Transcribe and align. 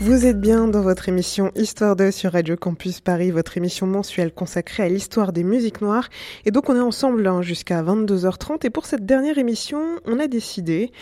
Vous 0.00 0.26
êtes 0.26 0.40
bien 0.40 0.68
dans 0.68 0.82
votre 0.82 1.08
émission 1.08 1.50
Histoire 1.56 1.96
2 1.96 2.12
sur 2.12 2.32
Radio 2.32 2.56
Campus 2.56 3.00
Paris, 3.00 3.32
votre 3.32 3.56
émission 3.56 3.84
mensuelle 3.84 4.32
consacrée 4.32 4.84
à 4.84 4.88
l'histoire 4.88 5.32
des 5.32 5.42
musiques 5.42 5.80
noires. 5.80 6.08
Et 6.44 6.52
donc 6.52 6.70
on 6.70 6.76
est 6.76 6.80
ensemble 6.80 7.26
hein, 7.26 7.42
jusqu'à 7.42 7.82
22h30 7.82 8.64
et 8.64 8.70
pour 8.70 8.86
cette 8.86 9.04
dernière 9.04 9.38
émission, 9.38 9.98
on 10.04 10.20
a 10.20 10.28
décidé 10.28 10.92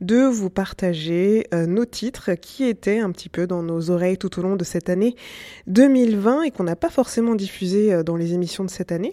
de 0.00 0.22
vous 0.22 0.48
partager 0.48 1.46
euh, 1.52 1.66
nos 1.66 1.84
titres 1.84 2.32
qui 2.32 2.64
étaient 2.64 2.98
un 2.98 3.12
petit 3.12 3.28
peu 3.28 3.46
dans 3.46 3.62
nos 3.62 3.90
oreilles 3.90 4.16
tout 4.16 4.38
au 4.38 4.42
long 4.42 4.56
de 4.56 4.64
cette 4.64 4.88
année 4.88 5.16
2020 5.66 6.44
et 6.44 6.50
qu'on 6.50 6.64
n'a 6.64 6.76
pas 6.76 6.90
forcément 6.90 7.34
diffusé 7.34 7.92
euh, 7.92 8.02
dans 8.02 8.16
les 8.16 8.32
émissions 8.32 8.64
de 8.64 8.70
cette 8.70 8.90
année. 8.90 9.12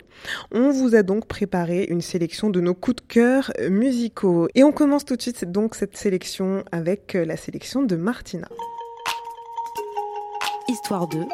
On 0.53 0.71
vous 0.71 0.95
a 0.95 1.03
donc 1.03 1.27
préparé 1.27 1.83
une 1.89 2.01
sélection 2.01 2.49
de 2.49 2.61
nos 2.61 2.73
coups 2.73 2.95
de 2.95 3.07
cœur 3.09 3.51
musicaux. 3.69 4.47
Et 4.55 4.63
on 4.63 4.71
commence 4.71 5.03
tout 5.03 5.17
de 5.17 5.21
suite 5.21 5.43
donc 5.43 5.75
cette 5.75 5.97
sélection 5.97 6.63
avec 6.71 7.15
euh, 7.15 7.25
la 7.25 7.35
sélection 7.35 7.83
de 7.83 7.97
Martina. 7.97 8.47
Histoire 10.69 11.09
2 11.09 11.25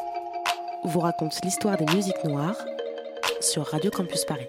vous 0.86 1.00
raconte 1.00 1.40
l'histoire 1.44 1.78
des 1.78 1.86
musiques 1.94 2.24
noires 2.24 2.58
sur 3.40 3.64
Radio 3.64 3.92
Campus 3.92 4.26
Paris. 4.26 4.48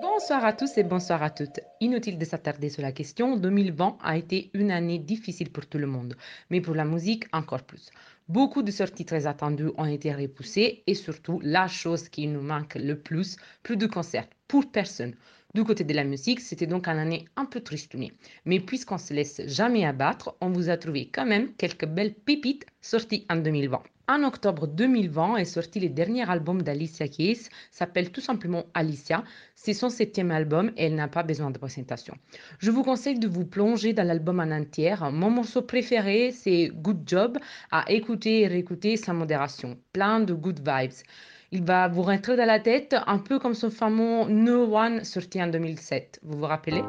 Bonsoir 0.00 0.44
à 0.44 0.52
tous 0.52 0.78
et 0.78 0.84
bonsoir 0.84 1.24
à 1.24 1.30
toutes. 1.30 1.58
Inutile 1.80 2.16
de 2.16 2.24
s'attarder 2.24 2.68
sur 2.68 2.82
la 2.82 2.92
question, 2.92 3.36
2020 3.36 3.98
a 4.00 4.16
été 4.16 4.50
une 4.54 4.70
année 4.70 5.00
difficile 5.00 5.50
pour 5.50 5.66
tout 5.66 5.78
le 5.78 5.88
monde, 5.88 6.16
mais 6.50 6.60
pour 6.60 6.76
la 6.76 6.84
musique 6.84 7.24
encore 7.32 7.64
plus. 7.64 7.90
Beaucoup 8.28 8.62
de 8.62 8.70
sorties 8.70 9.04
très 9.04 9.26
attendues 9.26 9.72
ont 9.76 9.86
été 9.86 10.14
repoussées 10.14 10.84
et 10.86 10.94
surtout, 10.94 11.40
la 11.42 11.66
chose 11.66 12.08
qui 12.08 12.28
nous 12.28 12.42
manque 12.42 12.76
le 12.76 12.96
plus, 12.96 13.36
plus 13.64 13.76
de 13.76 13.86
concerts 13.86 14.28
pour 14.46 14.70
personne. 14.70 15.14
Du 15.54 15.62
côté 15.62 15.84
de 15.84 15.94
la 15.94 16.02
musique, 16.02 16.40
c'était 16.40 16.66
donc 16.66 16.88
une 16.88 16.98
année 16.98 17.26
un 17.36 17.44
peu 17.44 17.60
triste, 17.60 17.94
mais 18.44 18.58
puisqu'on 18.58 18.98
se 18.98 19.14
laisse 19.14 19.40
jamais 19.46 19.86
abattre, 19.86 20.34
on 20.40 20.50
vous 20.50 20.68
a 20.68 20.76
trouvé 20.76 21.08
quand 21.12 21.26
même 21.26 21.54
quelques 21.54 21.86
belles 21.86 22.12
pépites 22.12 22.66
sorties 22.80 23.24
en 23.30 23.36
2020. 23.36 23.80
En 24.08 24.24
octobre 24.24 24.66
2020 24.66 25.36
est 25.36 25.44
sorti 25.44 25.78
le 25.78 25.90
dernier 25.90 26.28
album 26.28 26.60
d'Alicia 26.60 27.06
Keys, 27.06 27.48
s'appelle 27.70 28.10
tout 28.10 28.20
simplement 28.20 28.64
Alicia. 28.74 29.22
C'est 29.54 29.74
son 29.74 29.90
septième 29.90 30.32
album 30.32 30.72
et 30.76 30.86
elle 30.86 30.96
n'a 30.96 31.06
pas 31.06 31.22
besoin 31.22 31.52
de 31.52 31.58
présentation. 31.58 32.16
Je 32.58 32.72
vous 32.72 32.82
conseille 32.82 33.20
de 33.20 33.28
vous 33.28 33.46
plonger 33.46 33.92
dans 33.92 34.06
l'album 34.06 34.40
en 34.40 34.50
entière. 34.50 35.10
Mon 35.12 35.30
morceau 35.30 35.62
préféré, 35.62 36.32
c'est 36.32 36.70
Good 36.74 37.04
Job, 37.06 37.38
à 37.70 37.90
écouter 37.92 38.40
et 38.40 38.48
réécouter 38.48 38.96
sans 38.96 39.14
modération. 39.14 39.78
Plein 39.92 40.18
de 40.18 40.34
good 40.34 40.58
vibes. 40.58 40.92
Il 41.54 41.62
va 41.62 41.86
vous 41.86 42.02
rentrer 42.02 42.36
dans 42.36 42.46
la 42.46 42.58
tête 42.58 42.96
un 43.06 43.18
peu 43.18 43.38
comme 43.38 43.54
son 43.54 43.70
fameux 43.70 44.24
No 44.28 44.76
One 44.76 45.04
sorti 45.04 45.40
en 45.40 45.46
2007. 45.46 46.18
Vous 46.24 46.38
vous 46.38 46.46
rappelez? 46.46 46.82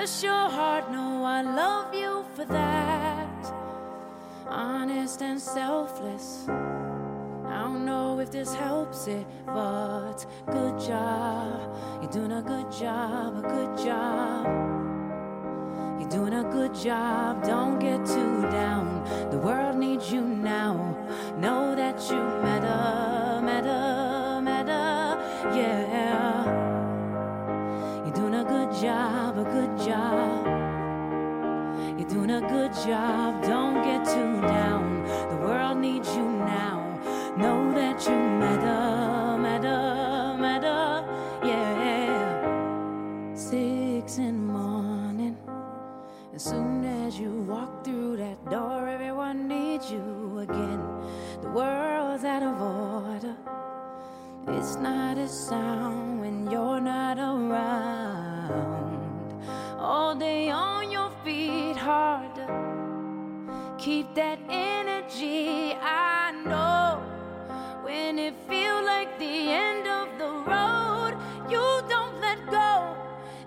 Bless 0.00 0.22
your 0.22 0.48
heart, 0.48 0.90
no, 0.90 1.24
I 1.24 1.42
love 1.42 1.94
you 1.94 2.24
for 2.34 2.46
that. 2.46 3.52
Honest 4.48 5.20
and 5.20 5.38
selfless. 5.38 6.48
I 6.48 7.64
don't 7.64 7.84
know 7.84 8.18
if 8.18 8.30
this 8.30 8.54
helps 8.54 9.08
it, 9.08 9.26
but 9.44 10.24
good 10.46 10.80
job. 10.80 11.76
You're 12.00 12.12
doing 12.12 12.32
a 12.32 12.40
good 12.40 12.72
job, 12.72 13.44
a 13.44 13.46
good 13.46 13.76
job. 13.76 14.46
You're 16.00 16.08
doing 16.08 16.32
a 16.32 16.48
good 16.50 16.74
job, 16.74 17.44
don't 17.44 17.78
get 17.78 18.06
too 18.06 18.40
down. 18.50 19.04
The 19.30 19.36
world 19.36 19.76
needs 19.76 20.10
you 20.10 20.22
now. 20.22 20.96
Know 21.36 21.76
that 21.76 22.00
you 22.08 22.22
matter, 22.40 23.44
matter, 23.44 24.40
matter, 24.40 25.54
yeah. 25.54 26.69
Good 28.70 28.82
job, 28.82 29.36
a 29.36 29.42
good 29.42 29.78
job. 29.78 30.46
You're 31.98 32.08
doing 32.08 32.30
a 32.30 32.40
good 32.40 32.72
job, 32.72 33.42
don't 33.42 33.82
get 33.82 34.04
too 34.04 34.40
down. 34.42 35.02
The 35.28 35.36
world 35.44 35.78
needs 35.78 36.08
you 36.14 36.22
now. 36.22 36.78
Know 37.36 37.72
that 37.74 38.06
you 38.06 38.14
matter, 38.14 39.36
matter, 39.38 40.36
matter, 40.38 41.04
yeah. 41.44 43.34
Six 43.34 44.18
in 44.18 44.46
the 44.46 44.52
morning. 44.52 45.36
As 46.32 46.44
soon 46.44 46.84
as 46.84 47.18
you 47.18 47.32
walk 47.48 47.84
through 47.84 48.18
that 48.18 48.38
door, 48.48 48.88
everyone 48.88 49.48
needs 49.48 49.90
you 49.90 50.38
again. 50.38 50.80
The 51.42 51.50
world's 51.50 52.22
out 52.22 52.44
of 52.44 52.62
order. 52.62 53.36
It's 54.46 54.76
not 54.76 55.18
a 55.18 55.28
sound 55.28 56.20
when 56.20 56.48
you're 56.48 56.80
not 56.80 57.18
around. 57.18 58.09
All 59.92 60.14
day 60.14 60.48
on 60.50 60.88
your 60.92 61.10
feet, 61.24 61.76
harder. 61.76 62.46
Keep 63.76 64.14
that 64.14 64.38
energy. 64.48 65.74
I 65.82 66.30
know 66.46 67.02
when 67.82 68.16
it 68.20 68.34
feels 68.48 68.84
like 68.86 69.18
the 69.18 69.50
end 69.50 69.88
of 69.88 70.06
the 70.16 70.30
road, 70.48 71.18
you 71.50 71.82
don't 71.88 72.20
let 72.20 72.38
go. 72.46 72.94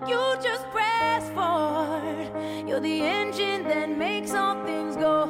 You 0.06 0.36
just 0.42 0.68
press 0.70 1.30
forward. 1.30 2.68
You're 2.68 2.80
the 2.80 3.00
engine 3.00 3.64
that 3.64 3.88
makes 3.88 4.34
all 4.34 4.62
things 4.66 4.96
go. 4.96 5.22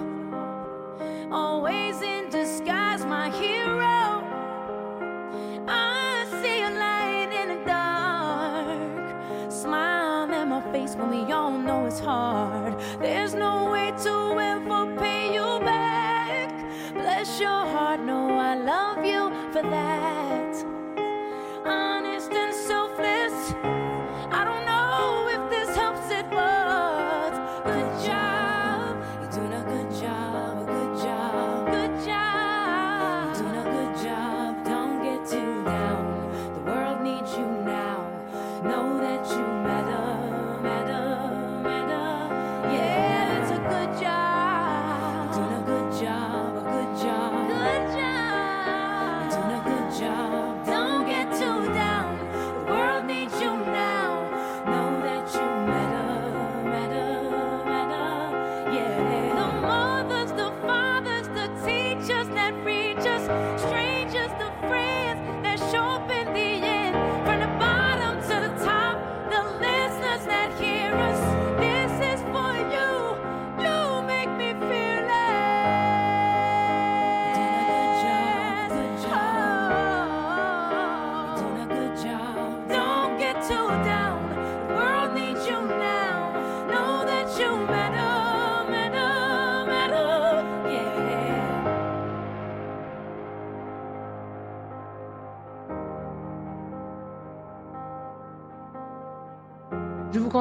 Always 1.31 2.03
in 2.03 2.29
disguise, 2.29 3.05
my 3.05 3.31
hero. 3.31 3.94
When 10.97 11.10
we 11.10 11.32
all 11.32 11.56
know 11.56 11.87
it's 11.87 12.00
hard. 12.00 12.78
There's 13.00 13.34
no 13.34 13.71
way 13.71 13.93
to 14.05 14.38
ever 14.41 14.97
pay 14.97 15.34
you 15.34 15.60
back. 15.60 16.50
Bless 16.94 17.41
your 17.41 17.66
heart, 17.75 18.00
no, 18.00 18.38
I 18.38 18.55
love 18.56 19.04
you 19.04 19.31
for 19.53 19.62
that. 19.62 20.24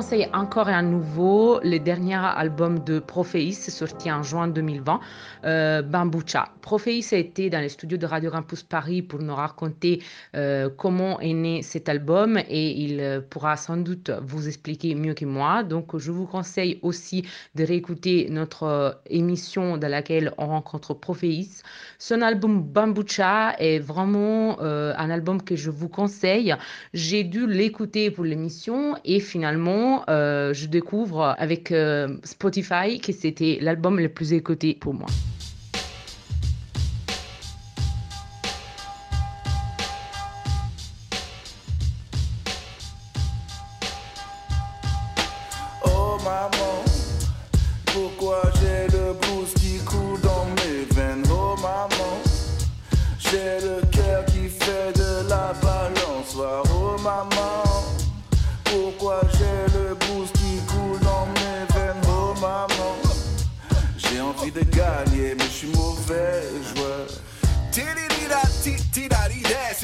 Conseille 0.04 0.28
encore 0.34 0.68
à 0.68 0.82
nouveau 0.82 1.62
le 1.64 1.78
dernier 1.78 2.16
album 2.16 2.80
de 2.80 3.00
Prophéis, 3.00 3.54
sorti 3.54 4.12
en 4.12 4.22
juin 4.22 4.50
2020, 4.50 5.00
euh, 5.46 5.82
Bamboucha. 5.82 6.50
Prophéis 6.62 7.06
a 7.14 7.18
été 7.18 7.50
dans 7.50 7.62
les 7.62 7.70
studios 7.70 7.98
de 7.98 8.06
Radio 8.06 8.30
Campus 8.30 8.64
Paris 8.64 9.02
pour 9.02 9.22
nous 9.22 9.34
raconter 9.34 10.04
euh, 10.36 10.70
comment 10.78 11.22
est 11.22 11.34
né 11.34 11.62
cet 11.62 11.88
album 11.88 12.38
et 12.38 12.72
il 12.72 13.00
euh, 13.00 13.22
pourra 13.22 13.56
sans 13.56 13.78
doute 13.78 14.12
vous 14.22 14.48
expliquer 14.50 14.94
mieux 14.94 15.14
que 15.14 15.24
moi. 15.24 15.64
Donc, 15.64 15.98
je 15.98 16.12
vous 16.12 16.26
conseille 16.26 16.80
aussi 16.82 17.24
de 17.56 17.64
réécouter 17.64 18.28
notre 18.30 18.64
euh, 18.64 18.92
émission 19.10 19.78
dans 19.78 19.90
laquelle 19.90 20.34
on 20.38 20.48
rencontre 20.48 20.94
Prophéis. 20.94 21.62
Son 21.98 22.22
album 22.22 22.62
Bamboucha 22.62 23.56
est 23.58 23.80
vraiment 23.80 24.60
un 24.60 25.10
album 25.10 25.42
que 25.42 25.56
je 25.56 25.70
vous 25.70 25.88
conseille. 25.88 26.54
J'ai 26.94 27.24
dû 27.24 27.48
l'écouter 27.48 28.12
pour 28.12 28.26
l'émission 28.26 28.96
et 29.06 29.20
finalement, 29.20 29.93
euh, 30.10 30.54
je 30.54 30.68
découvre 30.68 31.36
avec 31.38 31.72
euh, 31.72 32.18
Spotify 32.24 33.00
que 33.00 33.12
c'était 33.12 33.58
l'album 33.62 34.00
le 34.00 34.10
plus 34.10 34.34
écouté 34.34 34.74
pour 34.74 34.94
moi. 34.94 35.08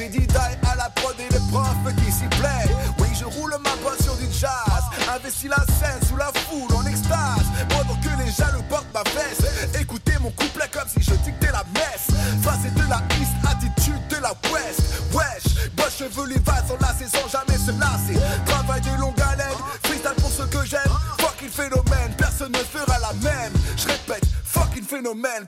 C'est 0.00 0.08
Didaï 0.08 0.58
à 0.72 0.76
la 0.76 0.90
prod 0.90 1.14
et 1.18 1.32
les 1.32 1.40
profs 1.50 1.94
qui 1.96 2.10
s'y 2.10 2.26
plaît 2.38 2.74
Oui 2.98 3.08
je 3.18 3.24
roule 3.24 3.54
ma 3.62 3.76
bosse 3.82 4.02
sur 4.02 4.16
du 4.16 4.26
jazz. 4.32 4.84
Investis 5.14 5.50
la 5.50 5.62
scène 5.74 6.00
sous 6.08 6.16
la 6.16 6.30
foule 6.48 6.72
en 6.74 6.86
extase. 6.86 7.44
Pendant 7.68 8.00
que 8.00 8.22
les 8.22 8.30
jaloux 8.30 8.62
portent 8.68 8.86
ma 8.94 9.02
veste 9.02 9.46
Écoutez 9.78 9.99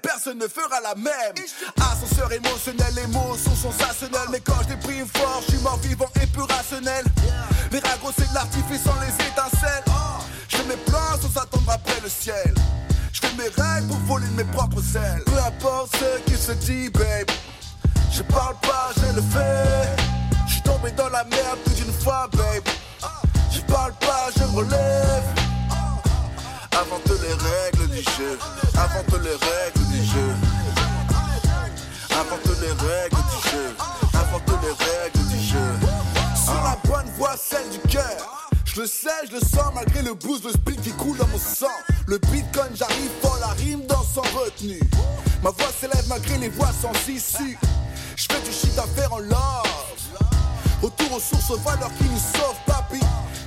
personne 0.03 0.39
ne 0.39 0.49
fera 0.49 0.81
la 0.81 0.95
même. 0.95 1.35
Ascenseur 1.77 2.33
émotionnel, 2.33 2.93
les 2.95 3.07
mots 3.09 3.37
sont 3.37 3.71
sensationnels. 3.71 4.29
Mais 4.31 4.41
quand 4.41 4.61
je 4.63 4.69
déprime 4.75 5.07
fort, 5.07 5.43
je 5.47 5.53
suis 5.53 5.63
mort 5.63 5.79
vivant 5.79 6.09
et 6.23 6.27
peu 6.27 6.43
rationnel. 6.43 7.05
Les 7.71 7.79
ragots 7.79 8.13
c'est 8.17 8.29
de 8.29 8.35
l'artifice 8.35 8.83
sans 8.85 8.99
les 9.01 9.15
étincelles. 9.27 9.85
Je 10.49 10.57
mes 10.69 10.77
plans 10.87 11.17
sans 11.21 11.41
attendre 11.41 11.71
après 11.71 12.01
le 12.03 12.09
ciel. 12.09 12.55
Je 13.13 13.21
fais 13.21 13.35
mes 13.37 13.49
règles 13.63 13.89
pour 13.89 13.99
voler 14.07 14.27
de 14.29 14.37
mes 14.37 14.45
propres 14.53 14.83
ailes. 14.97 15.23
Peu 15.27 15.39
importe 15.39 15.97
ce 15.97 16.21
qu'il 16.23 16.39
se 16.39 16.53
dit, 16.53 16.89
babe 16.91 17.31
Je 18.13 18.23
parle 18.23 18.57
pas, 18.63 18.91
je 18.97 19.17
le 19.17 19.23
fais. 19.23 20.05
Je 20.47 20.53
suis 20.55 20.63
tombé 20.63 20.91
dans 20.93 21.09
la 21.09 21.25
merde 21.25 21.59
plus 21.65 21.75
d'une 21.75 21.93
fois, 21.93 22.29
babe. 22.33 22.69
Je 23.51 23.61
parle 23.63 23.93
pas, 23.95 24.29
je 24.37 24.45
relève. 24.45 25.25
Invente 26.73 27.21
les 27.21 27.35
règles 27.35 27.72
Invente 28.05 29.23
les 29.23 29.31
règles 29.31 29.87
du 29.91 30.05
jeu 30.05 30.35
Invente 32.11 32.61
les 32.61 32.73
règles 32.73 33.17
du 33.17 33.49
jeu 33.49 33.77
Invente 34.15 34.63
les 34.63 34.85
règles 34.85 35.29
du 35.29 35.41
jeu 35.41 35.59
Sur 36.35 36.55
la 36.55 36.77
bonne 36.85 37.11
voie, 37.17 37.37
celle 37.37 37.69
du 37.71 37.79
cœur 37.89 38.33
je 38.75 38.81
le 38.81 38.87
sais, 38.87 39.11
je 39.29 39.35
le 39.35 39.41
sens 39.41 39.71
malgré 39.75 40.01
le 40.01 40.15
blues, 40.15 40.43
le 40.43 40.51
speed 40.51 40.81
qui 40.81 40.93
coule 40.93 41.19
dans 41.19 41.27
mon 41.27 41.37
sang. 41.37 41.67
Le 42.07 42.17
beat 42.17 42.47
quand 42.55 42.63
j'arrive, 42.75 43.11
fort 43.21 43.37
la 43.39 43.49
rime 43.49 43.85
dans 43.87 44.03
sans 44.03 44.23
retenue. 44.23 44.81
Ma 45.43 45.51
voix 45.51 45.69
s'élève 45.79 46.07
malgré 46.09 46.39
les 46.39 46.49
voix 46.49 46.71
sans 46.81 46.93
issue. 47.07 47.59
Je 48.17 48.27
fais 48.33 48.41
du 48.41 48.51
shit 48.51 48.79
à 48.79 48.85
faire 48.85 49.13
en 49.13 49.19
love. 49.19 49.37
Retour 50.81 51.17
aux 51.17 51.21
sources, 51.21 51.51
aux 51.51 51.59
valeurs 51.59 51.91
qui 51.99 52.05
nous 52.05 52.19
sauvent, 52.19 52.57
papy. 52.67 53.01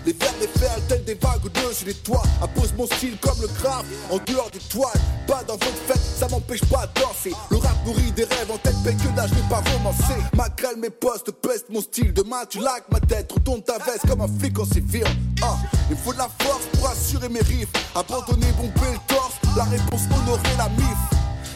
Les 0.06 0.14
vers 0.14 0.34
des 0.40 0.48
perles, 0.48 0.82
tels 0.88 1.04
des 1.04 1.16
vagues 1.16 1.46
au-dessus 1.46 1.86
des 1.86 1.94
toits. 1.96 2.22
Appose 2.42 2.74
mon 2.78 2.86
style 2.86 3.18
comme 3.22 3.42
le 3.42 3.48
grave, 3.48 3.86
en 4.12 4.18
dehors 4.18 4.52
des 4.52 4.60
toiles. 4.60 5.02
Pas 5.26 5.44
dans 5.48 5.54
votre 5.54 5.82
fête, 5.88 6.00
ça 6.00 6.28
m'empêche 6.28 6.64
pas 6.66 6.86
de 6.86 7.02
danser. 7.02 7.34
Le 7.50 7.58
rap 7.58 7.76
nourrit 7.86 8.12
des 8.12 8.26
rêves 8.26 8.52
en 8.52 8.58
tête, 8.58 8.76
paye 8.84 8.96
que 8.96 9.08
d'âge, 9.16 9.32
n'est 9.32 9.50
pas 9.50 9.64
romancé. 9.72 10.14
Ma 10.36 10.48
grêle, 10.50 10.78
mes 10.78 10.92
postes, 10.92 11.32
peste 11.32 11.70
mon 11.70 11.82
style. 11.82 12.14
Demain, 12.14 12.46
tu 12.48 12.60
likes 12.60 12.86
ma 12.92 13.00
tête, 13.00 13.32
retourne 13.32 13.64
ta 13.64 13.80
veste 13.80 14.06
comme 14.08 14.22
un 14.22 14.28
flic 14.40 14.60
en 14.60 14.66
civil. 14.66 15.06
Ah, 15.42 15.58
il 15.90 15.98
faut 15.98 16.14
de 16.14 16.20
la 16.20 16.30
force 16.40 16.66
pour 16.74 16.88
assurer 16.88 17.30
mes 17.30 17.42
riffs. 17.42 17.72
Abandonner, 17.96 18.52
bomber 18.58 18.92
le 18.94 19.00
torse, 19.08 19.34
la 19.58 19.64
réponse, 19.64 20.02
honorer 20.12 20.56
la 20.58 20.70
mif. 20.70 20.98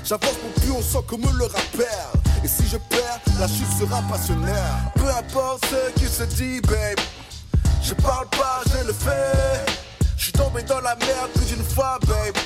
J'avance 0.03 0.37
mon 0.43 0.61
plus 0.61 0.71
on 0.71 0.81
sent 0.81 1.05
comme 1.07 1.21
le 1.21 1.45
rappeur. 1.45 2.13
Et 2.43 2.47
si 2.47 2.63
je 2.67 2.77
perds, 2.77 3.19
la 3.39 3.47
chute 3.47 3.69
sera 3.79 4.01
passionnelle. 4.09 4.55
Peu 4.95 5.07
importe 5.07 5.65
ce 5.65 5.99
qu'il 5.99 6.09
se 6.09 6.23
dit, 6.23 6.61
babe. 6.61 6.97
Je 7.81 7.93
parle 7.95 8.27
pas, 8.27 8.61
je 8.67 8.87
le 8.87 8.93
fais. 8.93 9.65
Je 10.17 10.23
suis 10.23 10.31
tombé 10.33 10.61
dans 10.63 10.81
la 10.81 10.95
merde 10.95 11.31
plus 11.35 11.45
d'une 11.45 11.63
fois, 11.63 11.97
babe. 12.07 12.37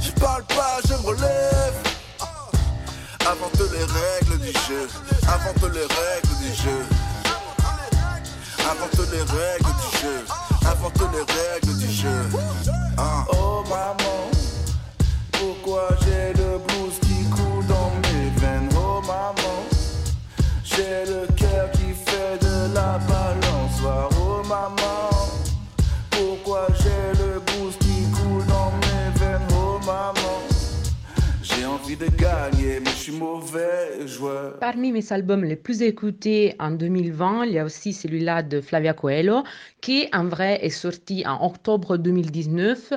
Je 0.00 0.10
parle 0.20 0.44
pas, 0.44 0.78
je 0.86 0.94
me 0.94 1.06
relève. 1.06 1.74
Invente 3.20 3.60
les 3.72 3.84
règles 3.84 4.38
du 4.40 4.52
jeu. 4.66 4.88
Invente 5.22 5.72
les 5.74 5.80
règles 5.80 6.36
du 6.40 6.54
jeu. 6.54 6.84
Invente 8.70 9.10
les 9.12 9.22
règles 9.22 9.74
du 9.82 9.98
jeu. 10.00 10.24
Invente 10.66 11.02
les 11.12 11.24
règles 11.34 11.78
du 11.78 11.92
jeu. 11.92 12.28
Ah. 12.96 13.24
Oh 13.32 13.62
maman, 13.68 14.30
pourquoi 15.32 15.88
j'ai 16.02 16.32
le 16.34 16.58
blues 16.58 16.98
qui 17.02 17.28
coule 17.30 17.66
dans 17.66 17.92
mes 18.02 18.30
veines? 18.40 18.68
Oh 18.74 19.00
maman, 19.02 19.64
j'ai 20.64 21.04
le 21.06 21.27
Parmi 34.60 34.92
mes 34.92 35.12
albums 35.12 35.44
les 35.44 35.56
plus 35.56 35.82
écoutés 35.82 36.54
en 36.58 36.70
2020, 36.70 37.44
il 37.46 37.52
y 37.52 37.58
a 37.58 37.64
aussi 37.64 37.92
celui-là 37.92 38.42
de 38.42 38.60
Flavia 38.60 38.92
Coelho, 38.92 39.44
qui 39.80 40.08
en 40.12 40.24
vrai 40.24 40.58
est 40.64 40.70
sorti 40.70 41.26
en 41.26 41.44
octobre 41.44 41.96
2019. 41.96 42.92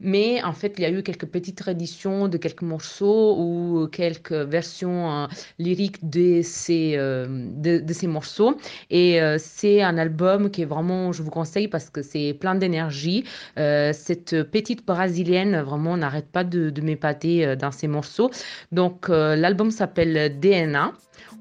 Mais 0.00 0.42
en 0.42 0.52
fait, 0.52 0.74
il 0.78 0.82
y 0.82 0.84
a 0.84 0.90
eu 0.90 1.02
quelques 1.02 1.26
petites 1.26 1.60
rééditions 1.60 2.28
de 2.28 2.36
quelques 2.36 2.62
morceaux 2.62 3.36
ou 3.38 3.88
quelques 3.88 4.32
versions 4.32 5.10
euh, 5.10 5.26
lyriques 5.58 6.08
de 6.08 6.40
ces, 6.42 6.94
euh, 6.96 7.26
de, 7.28 7.92
ces 7.92 8.06
morceaux. 8.06 8.56
Et 8.90 9.22
euh, 9.22 9.36
c'est 9.38 9.82
un 9.82 9.96
album 9.96 10.50
qui 10.50 10.62
est 10.62 10.66
vraiment, 10.66 11.12
je 11.12 11.22
vous 11.22 11.30
conseille 11.30 11.68
parce 11.68 11.90
que 11.90 12.02
c'est 12.02 12.34
plein 12.34 12.54
d'énergie. 12.54 13.24
Cette 13.56 14.42
petite 14.50 14.86
brésilienne, 14.86 15.60
vraiment, 15.60 15.96
n'arrête 15.96 16.26
pas 16.26 16.44
de, 16.44 16.70
de 16.70 16.80
m'épater 16.80 17.56
dans 17.56 17.70
ces 17.70 17.88
morceaux. 17.88 18.30
Donc, 18.72 19.08
l'album 19.08 19.70
s'appelle 19.70 20.38
DNA 20.40 20.92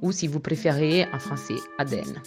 ou 0.01 0.12
si 0.12 0.27
vous 0.27 0.39
préférez 0.39 1.07
en 1.13 1.19
français, 1.19 1.55
ADN. 1.79 2.22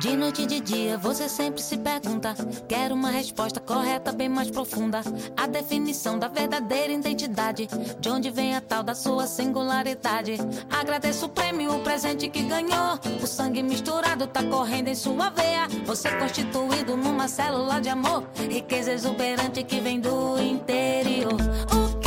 De 0.00 0.16
noite 0.16 0.42
e 0.42 0.46
de 0.46 0.60
dia, 0.60 0.96
você 0.96 1.28
sempre 1.28 1.60
se 1.60 1.76
pergunta. 1.76 2.32
Quero 2.68 2.94
uma 2.94 3.10
resposta 3.10 3.58
correta, 3.58 4.12
bem 4.12 4.28
mais 4.28 4.48
profunda. 4.48 5.00
A 5.36 5.48
definição 5.48 6.16
da 6.16 6.28
verdadeira 6.28 6.92
identidade. 6.92 7.68
De 7.98 8.08
onde 8.08 8.30
vem 8.30 8.54
a 8.54 8.60
tal 8.60 8.84
da 8.84 8.94
sua 8.94 9.26
singularidade. 9.26 10.36
Agradeço 10.70 11.26
o 11.26 11.28
prêmio, 11.28 11.74
o 11.74 11.80
presente 11.80 12.28
que 12.28 12.42
ganhou. 12.42 12.98
O 13.20 13.26
sangue 13.26 13.60
misturado 13.60 14.28
tá 14.28 14.42
correndo 14.44 14.86
em 14.86 14.94
sua 14.94 15.30
veia. 15.30 15.66
Você 15.84 16.08
constituído 16.12 16.96
numa 16.96 17.26
célula 17.26 17.80
de 17.80 17.88
amor. 17.88 18.24
Riqueza 18.48 18.92
exuberante 18.92 19.64
que 19.64 19.80
vem 19.80 19.98
do 20.00 20.38
interior. 20.38 21.36
O 21.74 21.97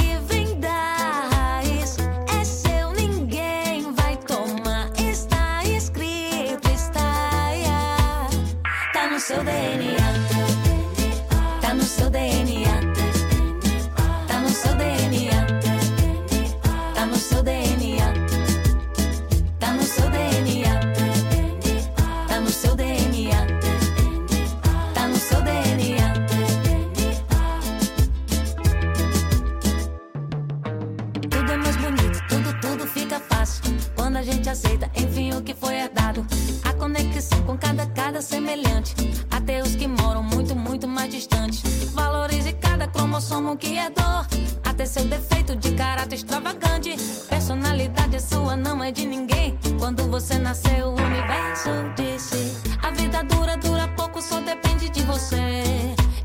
vedado. 35.70 36.26
A 36.64 36.74
conexão 36.74 37.42
com 37.44 37.58
cada 37.58 37.86
cada 37.88 38.22
semelhante. 38.22 38.96
Até 39.30 39.62
os 39.62 39.76
que 39.76 39.88
moram 39.88 40.24
muito, 40.24 40.56
muito 40.56 40.88
mais 40.88 41.12
distantes. 41.12 41.62
Valorize 41.94 42.54
cada 42.54 42.88
cromossomo 42.88 43.58
que 43.58 43.78
é 43.78 43.90
dor. 43.90 44.28
Até 44.64 44.86
seu 44.86 45.06
defeito 45.06 45.56
de 45.56 45.72
caráter 45.74 46.16
extravagante. 46.16 46.96
Personalidade 47.30 48.16
é 48.16 48.20
sua, 48.20 48.56
não 48.56 48.84
é 48.84 48.92
de 48.92 49.06
ninguém. 49.06 49.58
Quando 49.80 50.04
você 50.10 50.38
nasceu, 50.38 50.90
o 50.90 51.02
universo 51.02 51.70
disse: 51.96 52.58
A 52.82 52.92
vida 52.92 53.24
dura, 53.24 53.58
dura 53.58 53.88
pouco, 53.90 54.22
só 54.22 54.40
depende 54.42 54.90
de 54.90 55.02
você. 55.04 55.64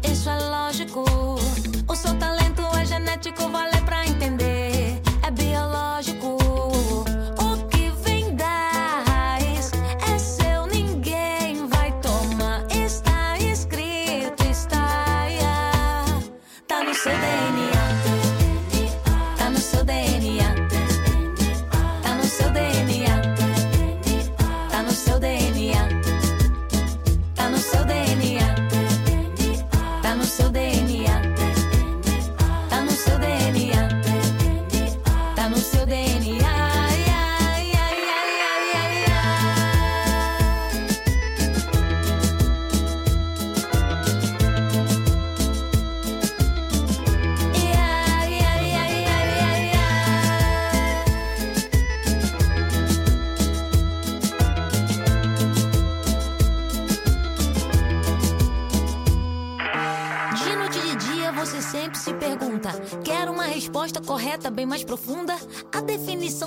Isso 0.02 0.28
é 0.28 0.38
lógico. 0.38 1.04
O 1.88 1.94
seu 1.94 2.14
talento 2.18 2.62
é 2.80 2.84
genético, 2.84 3.48
vale 3.48 3.75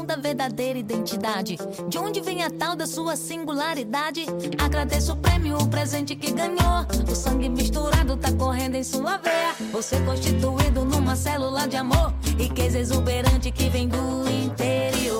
da 0.09 0.15
verdadeira 0.15 0.79
identidade. 0.79 1.55
De 1.87 1.99
onde 1.99 2.19
vem 2.19 2.43
a 2.43 2.49
tal 2.49 2.75
da 2.75 2.87
sua 2.87 3.15
singularidade? 3.15 4.25
Agradeço 4.57 5.13
o 5.13 5.15
prêmio, 5.15 5.55
o 5.55 5.67
presente 5.67 6.15
que 6.15 6.31
ganhou. 6.31 6.87
O 7.07 7.15
sangue 7.15 7.47
misturado 7.47 8.17
tá 8.17 8.31
correndo 8.31 8.73
em 8.73 8.83
sua 8.83 9.17
veia. 9.17 9.53
Você 9.71 9.99
constituído 10.01 10.83
numa 10.83 11.15
célula 11.15 11.67
de 11.67 11.77
amor. 11.77 12.11
Riqueza 12.39 12.79
exuberante 12.79 13.51
que 13.51 13.69
vem 13.69 13.87
do 13.87 14.27
interior. 14.27 15.18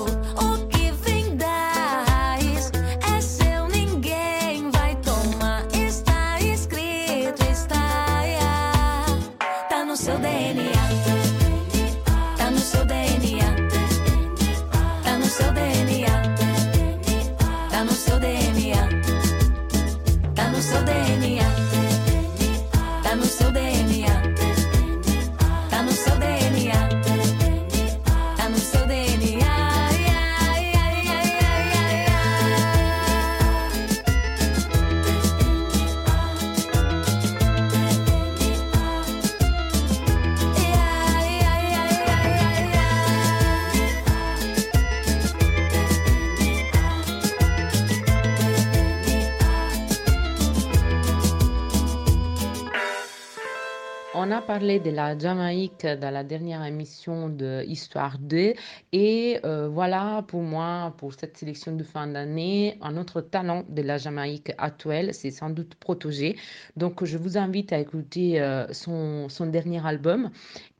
Parlé 54.60 54.78
de 54.78 54.90
la 54.90 55.18
Jamaïque 55.18 55.86
dans 55.86 56.10
la 56.10 56.22
dernière 56.22 56.62
émission 56.66 57.30
de 57.30 57.64
Histoire 57.66 58.18
2 58.18 58.52
et 58.92 59.40
euh, 59.42 59.68
voilà 59.68 60.22
pour 60.28 60.42
moi, 60.42 60.92
pour 60.98 61.14
cette 61.14 61.38
sélection 61.38 61.74
de 61.74 61.82
fin 61.82 62.06
d'année, 62.06 62.76
un 62.82 62.98
autre 62.98 63.22
talent 63.22 63.64
de 63.70 63.80
la 63.80 63.96
Jamaïque 63.96 64.52
actuelle, 64.58 65.14
c'est 65.14 65.30
sans 65.30 65.48
doute 65.48 65.76
Protégé. 65.76 66.36
Donc 66.76 67.06
je 67.06 67.16
vous 67.16 67.38
invite 67.38 67.72
à 67.72 67.78
écouter 67.78 68.38
euh, 68.42 68.70
son, 68.74 69.30
son 69.30 69.46
dernier 69.46 69.80
album 69.86 70.28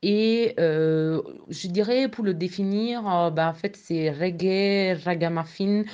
et 0.02 0.54
euh, 0.60 1.22
je 1.49 1.66
dirais 1.68 2.08
pour 2.08 2.22
le 2.22 2.34
définir, 2.34 3.30
bah, 3.30 3.49
en 3.49 3.54
fait 3.54 3.76
c'est 3.76 4.10
reggae, 4.10 4.94
ragamuffin, 5.06 5.84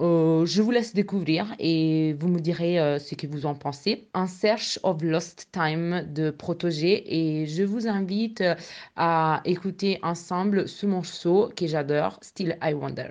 euh, 0.00 0.46
je 0.46 0.62
vous 0.62 0.70
laisse 0.70 0.94
découvrir 0.94 1.54
et 1.58 2.14
vous 2.20 2.28
me 2.28 2.38
direz 2.38 2.78
euh, 2.78 2.98
ce 2.98 3.14
que 3.16 3.26
vous 3.26 3.46
en 3.46 3.54
pensez. 3.54 4.08
Un 4.14 4.28
Search 4.28 4.78
of 4.84 5.02
Lost 5.02 5.48
Time 5.50 6.06
de 6.12 6.30
Protégé 6.30 7.02
et 7.40 7.46
je 7.46 7.64
vous 7.64 7.88
invite 7.88 8.40
euh, 8.40 8.54
à 8.96 9.40
écouter 9.44 9.98
ensemble 10.02 10.68
ce 10.68 10.86
morceau 10.86 11.50
que 11.56 11.66
j'adore, 11.66 12.18
Still 12.22 12.56
I 12.62 12.74
Wonder. 12.74 13.08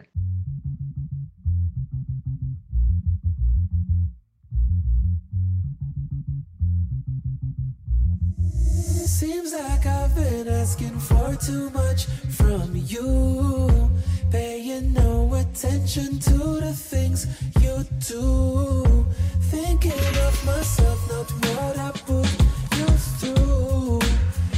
Seems 9.08 9.54
like 9.54 9.86
I've 9.86 10.14
been 10.16 10.48
asking 10.50 11.00
for 11.00 11.36
too 11.38 11.70
much 11.70 12.06
from 12.36 12.76
you. 12.76 13.90
Paying 14.30 14.94
no 14.94 15.34
attention 15.34 16.20
to 16.20 16.38
the 16.60 16.74
things 16.74 17.26
you 17.62 17.86
do. 18.06 19.06
Thinking 19.50 20.18
of 20.28 20.46
myself, 20.46 21.00
not 21.10 21.32
what 21.32 21.78
I 21.80 21.92
put 22.06 22.30
you 22.78 22.88
through. 23.18 24.02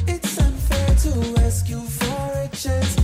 It's 0.08 0.38
unfair 0.40 0.96
to 1.04 1.42
ask 1.46 1.70
you 1.70 1.82
for 1.82 2.32
a 2.36 2.50
chance, 2.52 2.99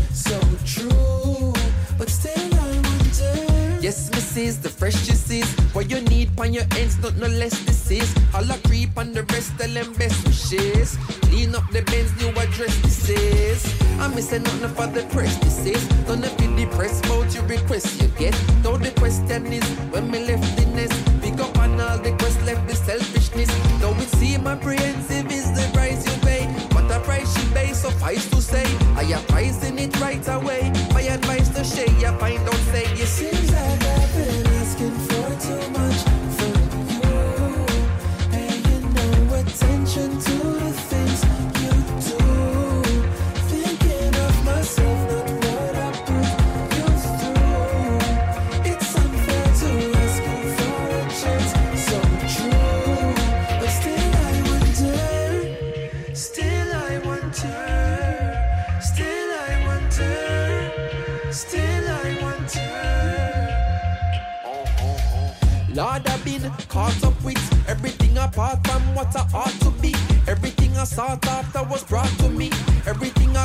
Missus, 4.35 4.57
the 4.57 4.69
fresh 4.69 5.05
juices. 5.05 5.49
What 5.73 5.89
you 5.89 6.01
need 6.01 6.35
pon 6.35 6.53
your 6.53 6.65
ends, 6.75 6.97
not 6.99 7.15
no 7.15 7.27
less 7.27 7.57
this 7.63 7.89
is. 7.89 8.13
I 8.33 8.43
creep 8.67 8.97
on 8.97 9.13
the 9.13 9.23
rest, 9.23 9.57
tell 9.57 9.69
them 9.69 9.93
best 9.93 10.25
wishes. 10.25 10.97
Clean 11.21 11.55
up 11.55 11.63
the 11.71 11.81
bins, 11.83 12.11
new 12.19 12.29
address 12.29 12.75
this 12.81 13.09
is. 13.09 13.81
I'm 13.99 14.13
missing 14.13 14.43
nothing 14.43 14.75
for 14.75 14.87
the 14.87 15.03
press 15.13 15.37
this 15.37 15.65
is. 15.65 15.87
Don't 16.05 16.21
be 16.37 16.65
depressed 16.65 17.05
about 17.05 17.33
your 17.33 17.43
request 17.45 18.01
you 18.01 18.09
get. 18.19 18.33
Though 18.61 18.77
the 18.77 18.91
question 18.91 19.45
is, 19.53 19.63
when 19.91 20.11
me 20.11 20.25
left 20.25 20.57
the 20.57 20.65
nest, 20.65 20.95
pick 21.21 21.39
up 21.39 21.57
on 21.59 21.79
all 21.79 21.97
the 21.97 22.11
quest, 22.19 22.41
left 22.43 22.67
the 22.67 22.75
selfishness. 22.75 23.49
Though 23.79 23.95
it 23.95 24.09
seem 24.19 24.47
apprehensive 24.47 25.31
is 25.31 25.49
the 25.53 25.69
price 25.73 26.05
you 26.05 26.19
pay. 26.21 26.45
What 26.73 26.91
a 26.91 26.99
price 26.99 27.31
she 27.33 27.47
pay, 27.53 27.71
suffice 27.71 28.29
to 28.31 28.41
say. 28.41 28.65
I 28.95 29.03
am 29.03 29.23
pricing 29.27 29.79
it 29.79 29.97
right 30.01 30.27
away. 30.27 30.73
My 30.93 31.01
advice 31.01 31.49
to 31.55 31.63
share, 31.63 31.89
you 31.99 32.11
find 32.19 32.41
out, 32.49 32.64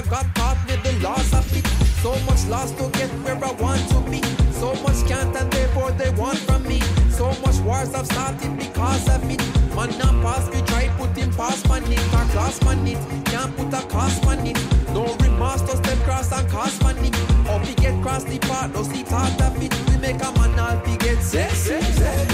I 0.01 0.03
got 0.09 0.35
taught 0.35 0.57
me 0.67 0.77
the 0.77 0.93
laws 1.05 1.31
of 1.35 1.45
it. 1.55 1.67
So 2.01 2.19
much 2.25 2.47
lost 2.47 2.79
to 2.79 2.89
get 2.97 3.11
where 3.21 3.37
I 3.37 3.53
want 3.61 3.87
to 3.91 4.01
be. 4.11 4.23
So 4.53 4.73
much 4.81 5.07
can't 5.07 5.37
and 5.37 5.53
therefore 5.53 5.91
they 5.93 6.09
want 6.13 6.39
from 6.39 6.67
me. 6.67 6.81
So 7.11 7.27
much 7.45 7.59
wars 7.61 7.95
have 7.95 8.07
started 8.07 8.57
because 8.57 9.07
of 9.11 9.31
it. 9.31 9.41
Man 9.77 9.91
not 9.99 10.17
pass 10.25 10.49
me, 10.55 10.63
try 10.63 10.89
put 10.97 11.15
him 11.15 11.31
past 11.35 11.69
man 11.69 11.85
it. 11.93 12.01
Or 12.17 12.25
class 12.33 12.63
man 12.65 12.87
it, 12.89 12.97
can't 13.27 13.55
put 13.55 13.75
a 13.75 13.87
cost 13.89 14.25
man 14.25 14.47
it. 14.47 14.57
No 14.95 15.05
remorse 15.21 15.61
to 15.69 15.77
step 15.77 15.99
cross 15.99 16.33
and 16.33 16.49
cost 16.49 16.83
man 16.83 16.97
it. 17.05 17.15
Up 17.47 17.61
we 17.61 17.75
get 17.75 18.01
cross 18.03 18.25
the 18.25 18.39
part, 18.39 18.73
no 18.73 18.83
see 18.83 19.05
part 19.05 19.39
of 19.43 19.63
it. 19.63 19.75
We 19.91 19.99
make 19.99 20.23
a 20.23 20.33
man 20.33 20.59
all 20.59 20.81
we 20.87 20.97
get 20.97 21.21
sex. 21.23 21.59
sex, 21.59 22.30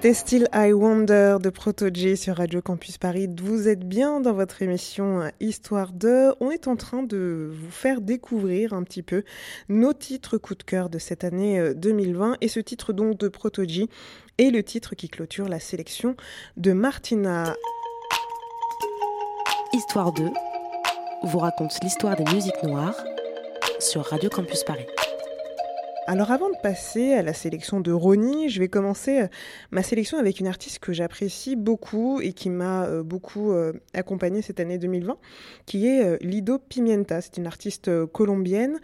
C'était 0.00 0.14
Still 0.14 0.48
I 0.54 0.72
Wonder 0.72 1.38
de 1.42 1.50
Protoje 1.50 2.14
sur 2.14 2.36
Radio 2.36 2.62
Campus 2.62 2.98
Paris. 2.98 3.28
Vous 3.42 3.66
êtes 3.66 3.80
bien 3.80 4.20
dans 4.20 4.32
votre 4.32 4.62
émission 4.62 5.22
euh, 5.22 5.30
Histoire 5.40 5.92
de. 5.92 6.32
On 6.38 6.52
est 6.52 6.68
en 6.68 6.76
train 6.76 7.02
de 7.02 7.50
vous 7.52 7.70
faire 7.72 8.00
découvrir 8.00 8.74
un 8.74 8.84
petit 8.84 9.02
peu 9.02 9.24
nos 9.68 9.92
titres 9.92 10.38
coup 10.38 10.54
de 10.54 10.62
cœur 10.62 10.88
de 10.88 11.00
cette 11.00 11.24
année 11.24 11.58
euh, 11.58 11.74
2020 11.74 12.36
et 12.40 12.46
ce 12.46 12.60
titre 12.60 12.92
donc 12.92 13.18
de 13.18 13.26
Protoje 13.26 13.88
est 14.38 14.50
le 14.52 14.62
titre 14.62 14.94
qui 14.94 15.08
clôture 15.08 15.48
la 15.48 15.58
sélection 15.58 16.14
de 16.56 16.72
Martina. 16.72 17.56
Histoire 19.72 20.12
2 20.12 20.30
vous 21.24 21.38
raconte 21.40 21.76
l'histoire 21.82 22.14
des 22.14 22.32
musiques 22.32 22.62
noires 22.62 22.94
sur 23.80 24.04
Radio 24.04 24.30
Campus 24.30 24.62
Paris. 24.62 24.86
Alors 26.10 26.30
avant 26.30 26.48
de 26.48 26.56
passer 26.62 27.12
à 27.12 27.22
la 27.22 27.34
sélection 27.34 27.82
de 27.82 27.92
Ronnie, 27.92 28.48
je 28.48 28.60
vais 28.60 28.68
commencer 28.68 29.20
euh, 29.20 29.26
ma 29.72 29.82
sélection 29.82 30.16
avec 30.16 30.40
une 30.40 30.46
artiste 30.46 30.78
que 30.78 30.94
j'apprécie 30.94 31.54
beaucoup 31.54 32.22
et 32.22 32.32
qui 32.32 32.48
m'a 32.48 32.86
euh, 32.86 33.02
beaucoup 33.02 33.52
euh, 33.52 33.74
accompagnée 33.92 34.40
cette 34.40 34.58
année 34.58 34.78
2020, 34.78 35.18
qui 35.66 35.86
est 35.86 36.18
Lido 36.24 36.58
Pimienta. 36.58 37.20
C'est 37.20 37.36
une 37.36 37.46
artiste 37.46 38.06
colombienne 38.06 38.78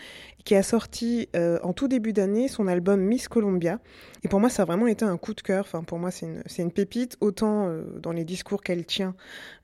qui 0.45 0.55
a 0.55 0.63
sorti 0.63 1.29
euh, 1.35 1.59
en 1.63 1.73
tout 1.73 1.89
début 1.89 2.13
d'année 2.13 2.49
son 2.49 2.67
album 2.69 3.01
Miss 3.01 3.29
Colombia. 3.29 3.81
Et 4.25 4.29
pour 4.29 4.41
moi, 4.41 4.51
ça 4.51 4.63
a 4.63 4.65
vraiment 4.65 4.87
été 4.87 5.05
un 5.05 5.17
coup 5.17 5.35
de 5.35 5.41
cœur. 5.41 5.65
Enfin, 5.67 5.83
pour 5.83 5.99
moi, 5.99 6.11
c'est 6.11 6.27
une, 6.27 6.43
une 6.59 6.73
pépite, 6.73 7.17
autant 7.21 7.69
euh, 7.69 7.83
dans 8.01 8.13
les 8.13 8.25
discours 8.25 8.63
qu'elle 8.63 8.85
tient 8.85 9.15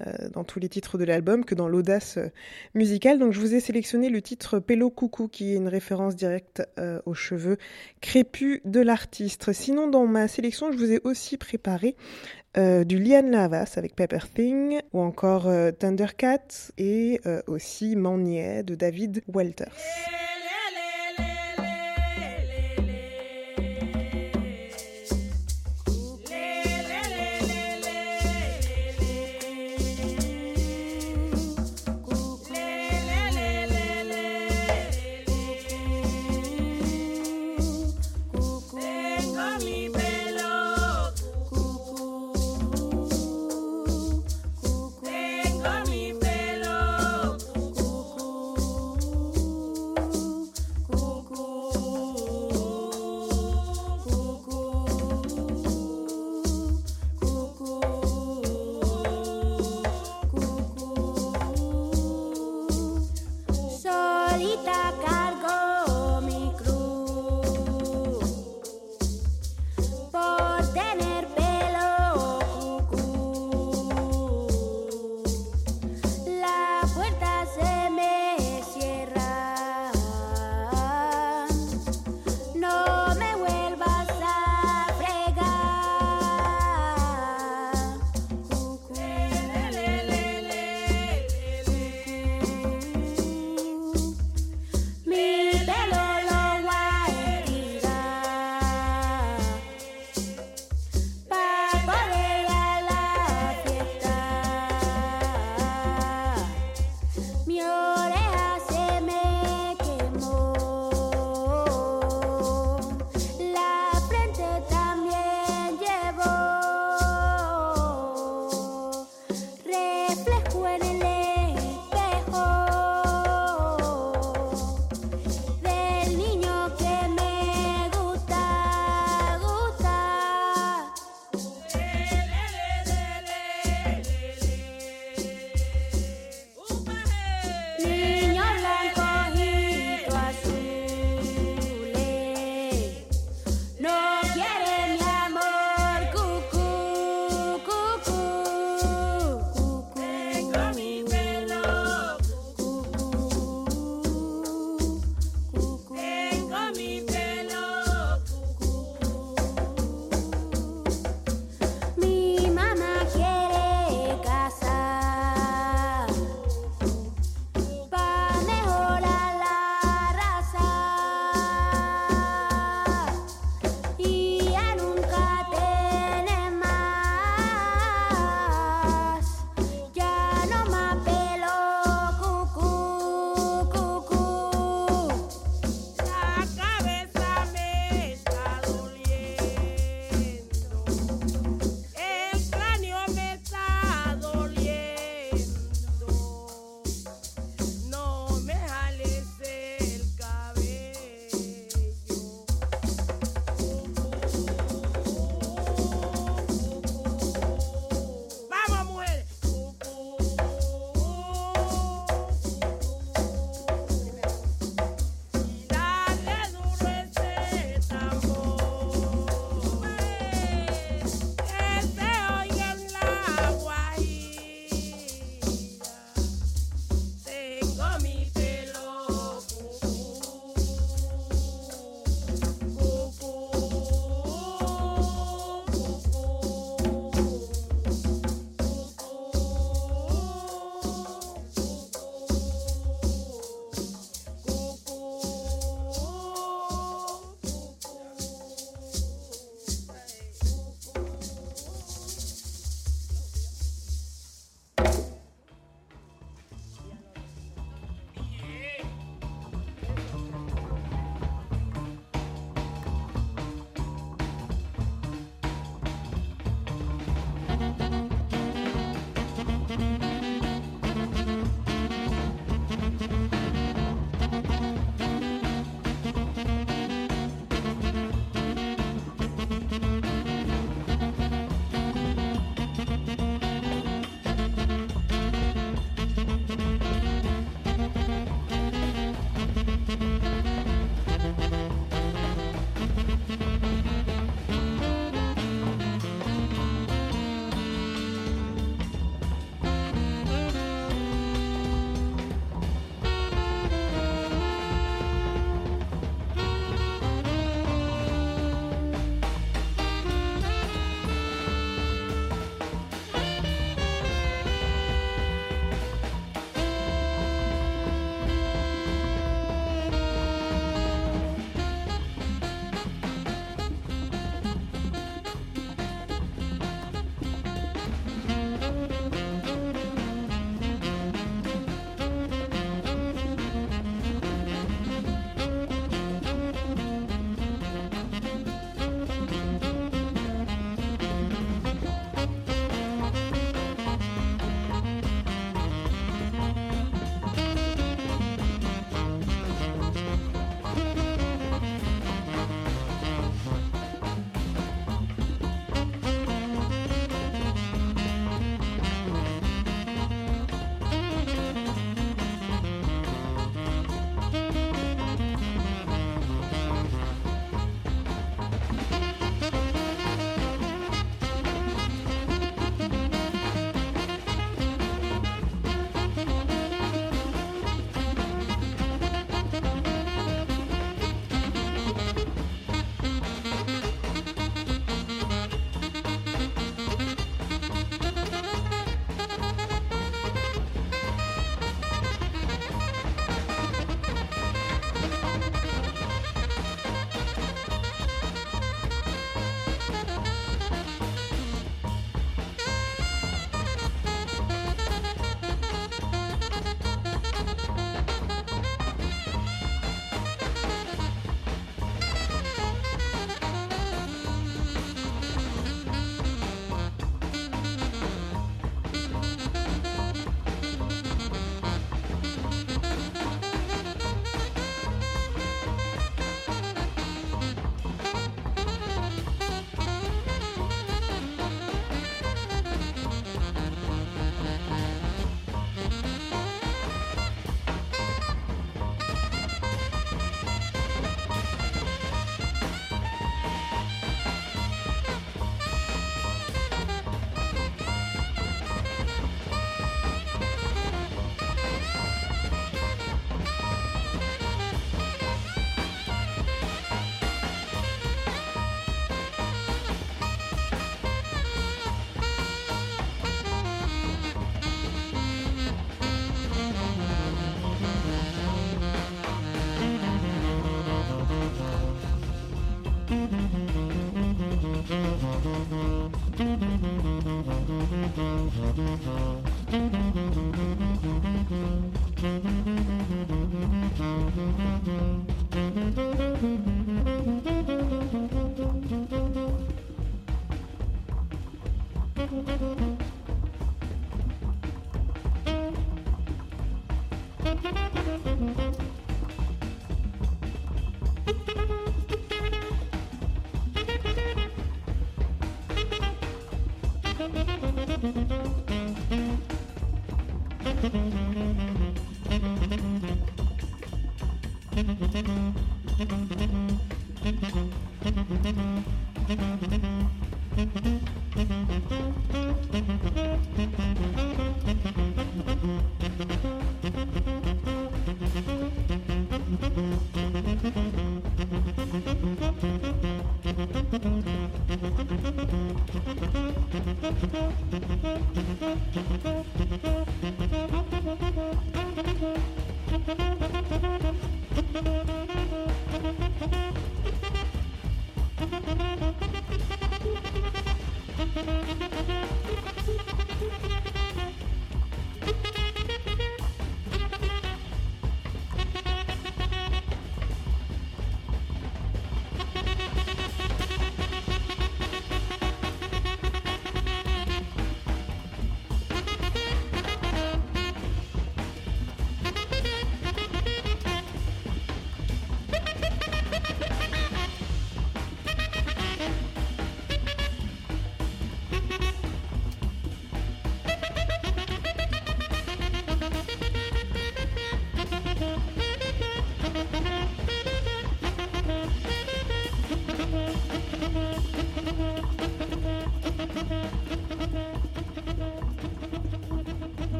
euh, 0.00 0.12
dans 0.32 0.44
tous 0.44 0.60
les 0.60 0.68
titres 0.68 0.98
de 0.98 1.04
l'album 1.04 1.44
que 1.44 1.54
dans 1.54 1.68
l'audace 1.68 2.18
euh, 2.18 2.28
musicale. 2.74 3.18
Donc, 3.18 3.32
je 3.32 3.40
vous 3.40 3.54
ai 3.54 3.60
sélectionné 3.60 4.10
le 4.10 4.20
titre 4.20 4.58
Pelo 4.58 4.90
Coucou, 4.90 5.28
qui 5.28 5.52
est 5.52 5.56
une 5.56 5.68
référence 5.68 6.14
directe 6.14 6.62
euh, 6.78 7.00
aux 7.06 7.14
cheveux 7.14 7.56
crépus 8.00 8.60
de 8.64 8.80
l'artiste. 8.80 9.52
Sinon, 9.52 9.88
dans 9.88 10.06
ma 10.06 10.28
sélection, 10.28 10.72
je 10.72 10.76
vous 10.76 10.92
ai 10.92 11.00
aussi 11.04 11.36
préparé 11.38 11.96
euh, 12.58 12.84
du 12.84 12.98
Lian 12.98 13.28
Lavas 13.30 13.74
avec 13.76 13.94
Pepper 13.94 14.20
Thing, 14.34 14.80
ou 14.92 15.00
encore 15.00 15.46
euh, 15.48 15.72
Thundercat, 15.72 16.72
et 16.78 17.20
euh, 17.26 17.42
aussi 17.46 17.96
Manier 17.96 18.62
de 18.62 18.74
David 18.74 19.22
Walters. 19.28 19.74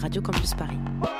Radio 0.00 0.22
Campus 0.22 0.54
Paris. 0.54 1.17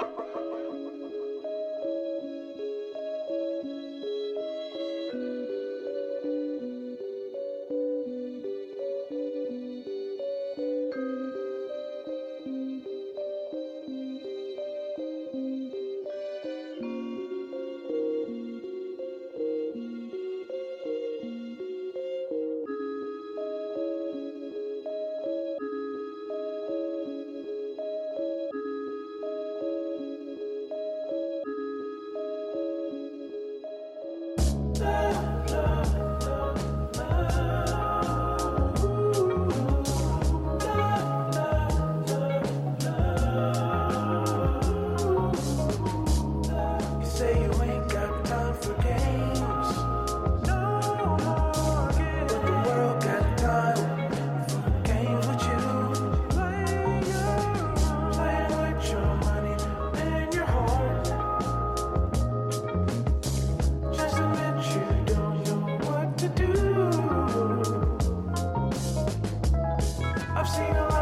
Bye. 70.74 70.97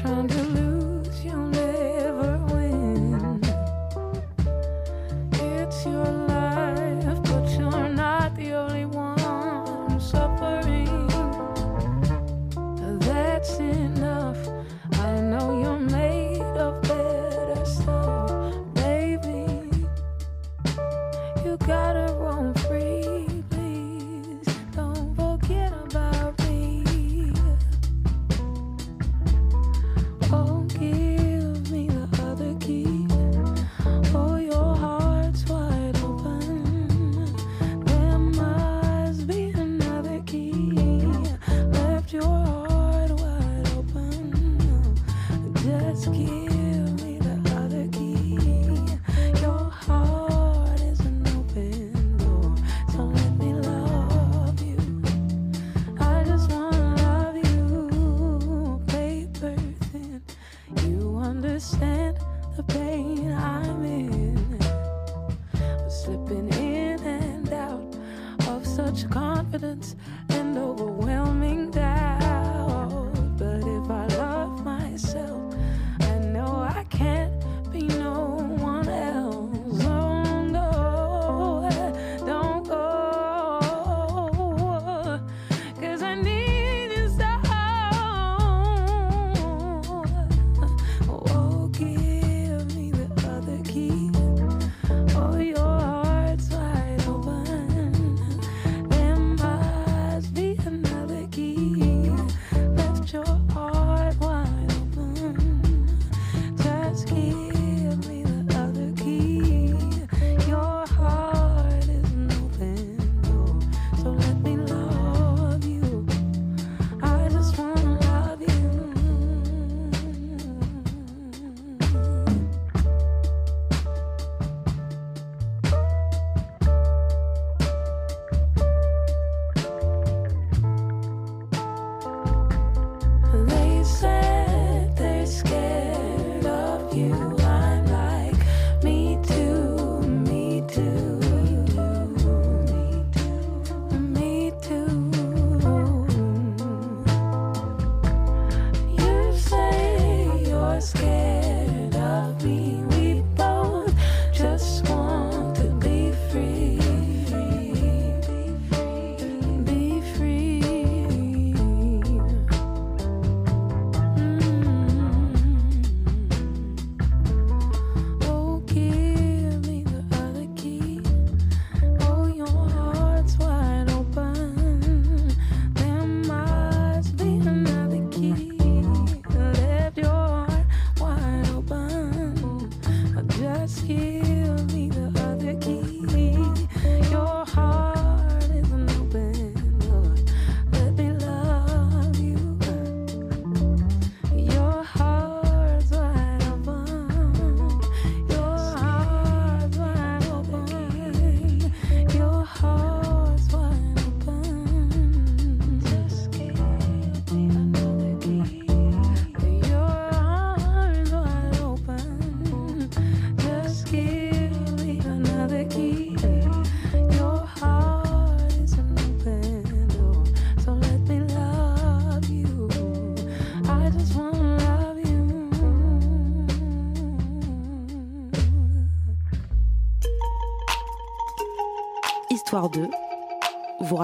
trying 0.00 0.28
to 0.28 0.49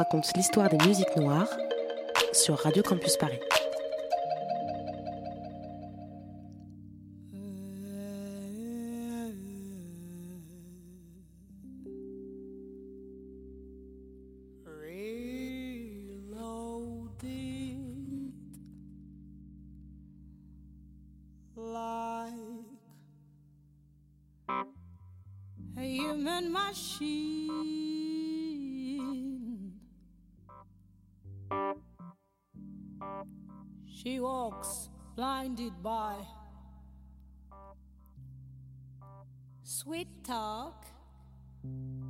raconte 0.06 0.36
l'histoire 0.36 0.68
des 0.68 0.78
musiques 0.86 1.16
noires 1.16 1.48
sur 2.32 2.56
Radio 2.58 2.82
Campus 2.82 3.16
Paris. 3.16 3.40
She 34.06 34.20
walks 34.20 34.88
blinded 35.16 35.82
by 35.82 36.14
sweet 39.64 40.06
talk 40.22 40.86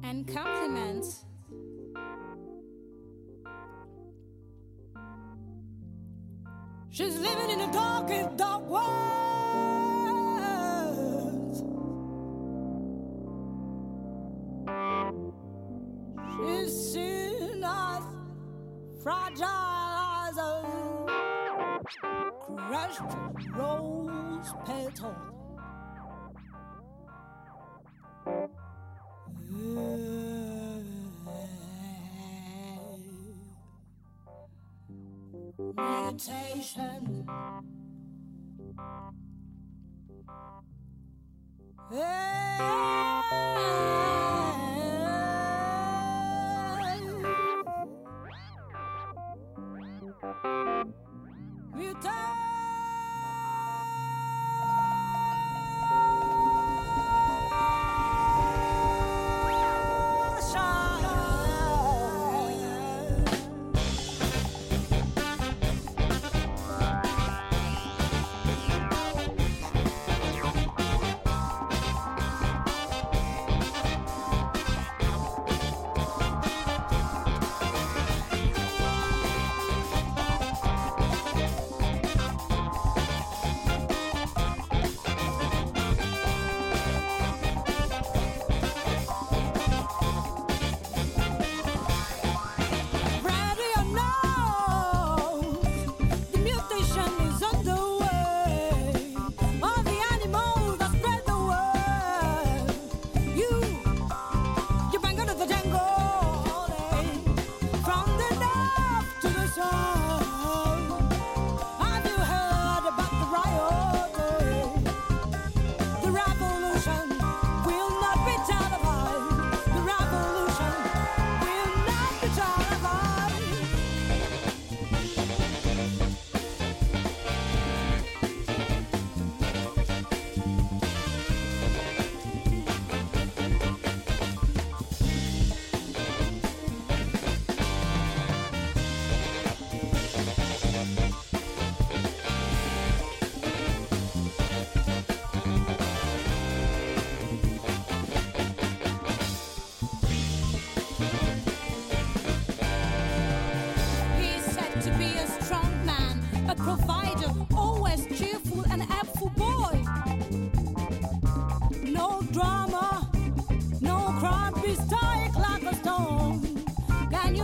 and 0.03 0.29
compliments. 0.29 1.25
She's 6.91 7.19
living 7.19 7.49
in 7.49 7.61
a 7.63 7.73
dark 7.73 8.11
and 8.11 8.37
dark 8.37 8.69
world. 8.69 8.85
She's 16.37 16.93
seen 16.93 17.65
us 17.65 18.05
fragile 19.03 19.76
crushed 22.41 23.01
rose 23.55 24.55
petal. 24.65 25.15
Meditation. 35.77 37.27
Hey. 41.91 42.36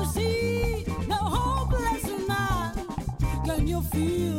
See 0.07 0.85
the 1.09 1.15
hopeless 1.15 2.05
man? 2.29 2.75
Can 3.45 3.67
you 3.69 3.81
feel 3.83 4.32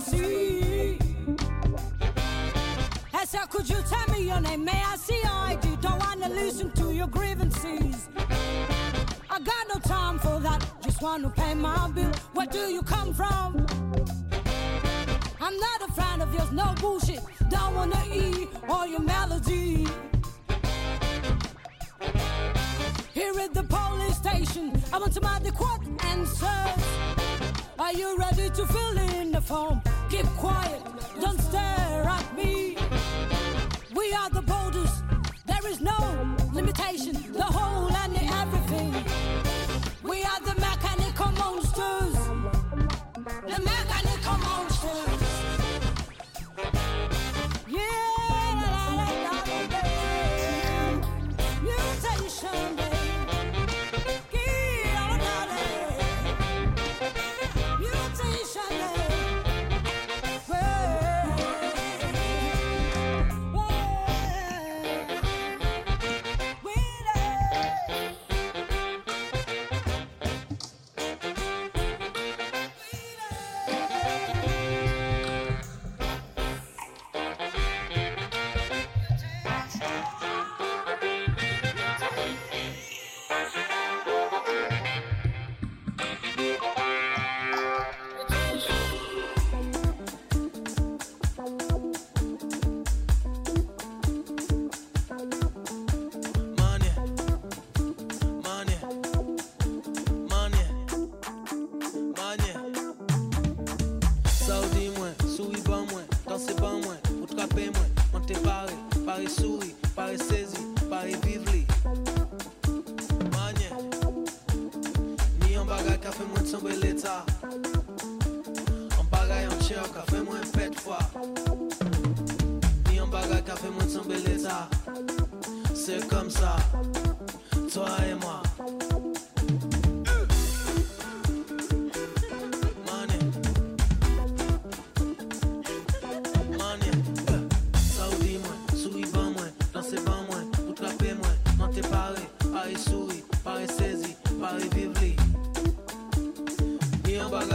see. 0.00 0.98
I 3.14 3.24
said, 3.24 3.48
could 3.50 3.68
you 3.68 3.76
tell 3.88 4.06
me 4.14 4.26
your 4.26 4.40
name? 4.40 4.64
May 4.64 4.82
I 4.84 4.96
see 4.96 5.18
your 5.22 5.32
ID? 5.32 5.76
Don't 5.80 5.98
wanna 6.00 6.28
listen 6.28 6.70
to 6.72 6.92
your 6.92 7.08
grievances. 7.08 8.08
I 9.30 9.40
got 9.40 9.68
no 9.72 9.80
time 9.80 10.18
for 10.18 10.40
that. 10.40 10.64
Just 10.82 11.02
wanna 11.02 11.30
pay 11.30 11.54
my 11.54 11.88
bill. 11.90 12.12
Where 12.32 12.46
do 12.46 12.70
you 12.70 12.82
come 12.82 13.12
from? 13.14 13.66
I'm 15.40 15.56
not 15.58 15.88
a 15.88 15.92
friend 15.92 16.22
of 16.22 16.34
yours, 16.34 16.52
no 16.52 16.74
bullshit. 16.80 17.20
Don't 17.48 17.74
wanna 17.74 18.02
eat 18.12 18.48
all 18.68 18.86
your 18.86 19.00
melody. 19.00 19.86
Here 23.12 23.38
at 23.40 23.54
the 23.54 23.64
police 23.64 24.16
station, 24.16 24.80
I 24.92 24.98
want 24.98 25.14
somebody 25.14 25.50
quote 25.50 25.82
answers. 26.04 27.27
Are 27.78 27.92
you 27.92 28.16
ready 28.18 28.50
to 28.50 28.66
fill 28.66 28.98
in 28.98 29.30
the 29.30 29.40
form? 29.40 29.80
Keep 30.10 30.26
quiet, 30.36 30.82
don't 31.20 31.40
stare 31.40 32.02
at 32.08 32.36
me. 32.36 32.76
We 33.94 34.12
are 34.14 34.28
the 34.30 34.42
boulders, 34.42 34.90
there 35.46 35.64
is 35.64 35.80
no 35.80 35.96
limitation, 36.52 37.14
the 37.32 37.44
whole 37.44 37.88
and 37.92 38.16
the 38.16 38.24
everything. 38.42 38.92
We 40.02 40.24
are 40.24 40.40
the 40.40 40.54
mechanical 40.60 41.30
monsters, 41.32 42.16
the 43.46 43.62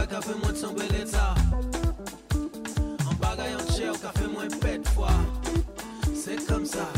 ka 0.06 0.20
fait 0.20 0.34
moins 0.42 0.52
de 0.52 0.56
sombre 0.56 0.82
l'état. 0.90 1.34
En 3.08 3.14
bagay 3.14 3.54
comme 6.46 6.66
ça. 6.66 6.88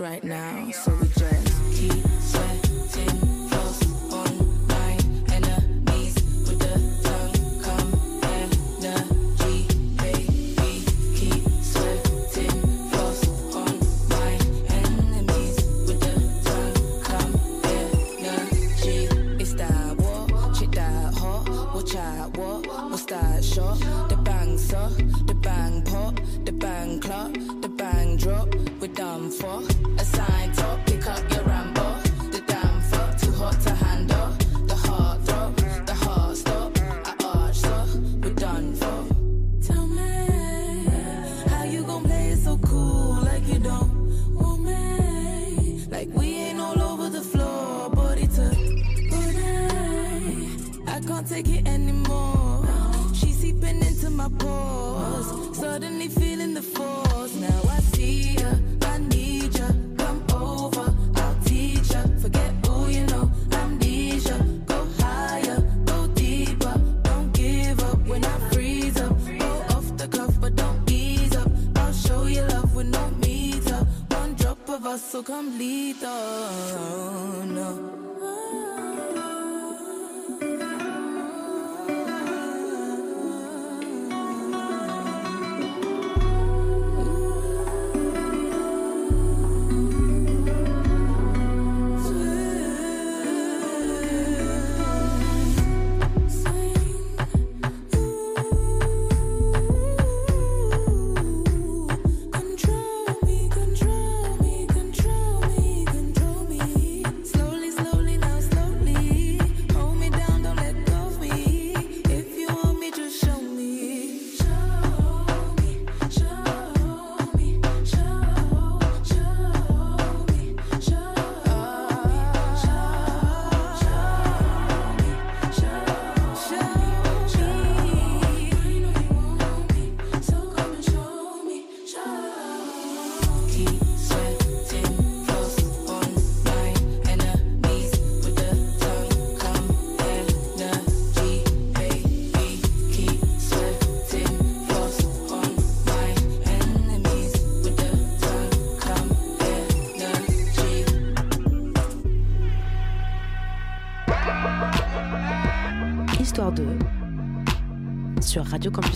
Right 0.00 0.22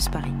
Campus 0.01 0.09
Paris. 0.09 0.40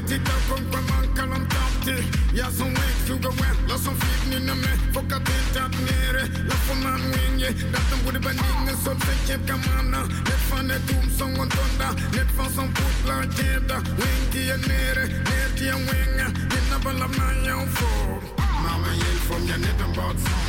mig 0.00 0.08
titta 0.08 0.32
kung 0.48 0.64
på 0.70 0.76
man 0.76 1.16
kallar 1.16 1.44
kapti 1.54 1.96
Jag 2.34 2.52
som 2.52 2.66
wing 2.66 2.96
fluga 3.06 3.30
wen, 3.30 3.56
la 3.68 3.76
som 3.78 3.94
fick 3.94 4.22
ni 4.30 4.46
na 4.46 4.54
me 4.54 4.72
Foka 4.94 5.18
till 5.26 5.46
tapp 5.54 5.72
nere, 5.88 6.22
la 6.48 6.54
får 6.54 6.76
man 6.84 7.00
winge 7.12 7.50
Datten 7.72 7.98
borde 8.04 8.18
vara 8.18 8.34
ninge, 8.34 8.74
så 8.84 8.90
tänker 8.90 9.46
kan 9.48 9.60
manna 9.68 10.00
Lätt 10.28 10.42
fan 10.50 10.70
är 10.70 10.80
dom 10.88 11.06
som 11.18 11.30
hon 11.38 11.48
tunda. 11.56 11.88
Lätt 12.16 12.30
fan 12.36 12.50
som 12.56 12.68
portlar 12.78 13.22
jävda 13.38 13.76
Wing 14.00 14.22
till 14.32 14.60
nere, 14.70 15.04
ner 15.28 15.48
till 15.58 15.68
en 15.68 15.82
winga 15.90 16.28
Dina 16.50 16.78
balla 16.84 17.08
manja 17.18 17.54
hon 17.60 17.70
får. 17.78 18.16
Mamma 18.64 18.90
hjälp 19.00 19.28
om 19.36 19.42
jag 19.50 19.60
nedan 19.66 19.92
bad 19.98 20.16
som. 20.26 20.46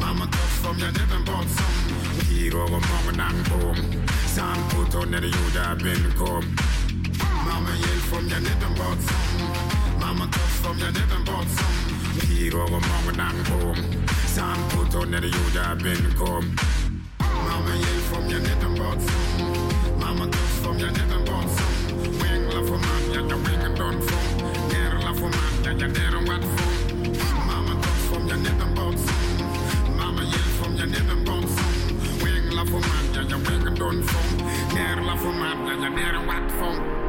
Mamma 0.00 0.26
tuff 0.34 0.66
om 0.70 0.76
jag 0.84 0.92
nedan 0.98 1.22
bad 1.26 1.46
som. 1.56 1.74
Giro 2.30 2.58
och 2.64 2.70
mamma 2.92 3.12
namn 3.22 3.44
på 3.50 3.60
Samt 4.34 4.64
foto 4.72 4.98
när 5.10 5.20
det 5.20 5.30
gjorde 5.36 5.84
bin 5.84 6.04
kom. 6.18 6.44
Mamma 7.72 7.86
hjälp 7.86 8.02
from 8.02 8.28
your 8.28 8.40
living 8.40 8.74
bots 8.76 9.06
Mama 10.00 10.26
tops 10.30 10.60
from 10.60 10.78
your 10.78 10.90
living 10.92 11.24
bots 11.24 11.56
Hero 12.28 12.62
och 12.62 12.70
mamma 12.70 13.12
namnkom 13.16 13.76
Samt 14.26 14.72
foton 14.72 15.10
när 15.10 15.20
det 15.20 15.26
gjorde 15.26 15.84
benkom 15.84 16.56
Mama 17.18 17.74
hjälp 17.74 18.04
from 18.10 18.24
your 18.30 18.40
living 18.40 18.76
bots 18.78 19.06
Mama 20.00 20.24
tops 20.24 20.58
from 20.62 20.76
your 20.78 20.90
living 20.90 21.24
Wing 22.20 22.44
love 22.54 22.66
för 22.66 22.78
man, 22.86 23.02
jag 23.14 23.30
jag 23.30 23.38
wingen 23.38 23.74
don 23.78 24.02
fång 24.08 24.48
Nerla 24.72 25.14
för 25.14 25.30
man, 25.36 25.52
jag 25.64 25.82
jag 25.82 25.90
neron 25.92 26.24
vad 26.28 26.44
fång 26.54 27.16
Mama 27.46 27.74
tops 27.82 28.04
from 28.08 28.28
your 28.28 28.38
living 28.38 28.74
bots 28.74 29.04
Mama 29.98 30.22
hjälp 30.22 30.52
from 30.60 30.72
your 30.76 30.86
living 30.86 31.24
Wing 32.24 32.56
love 32.56 32.70
för 32.70 32.82
man, 32.88 33.04
jag 33.14 33.24
jag 33.30 33.38
wingen 33.38 33.74
don 33.74 34.02
fång 34.02 34.48
Nerla 34.74 35.16
för 35.16 35.32
man, 35.40 35.66
jag 35.68 35.84
jag 35.84 35.92
neron 35.92 36.26
vad 36.26 36.50
fång 36.60 37.01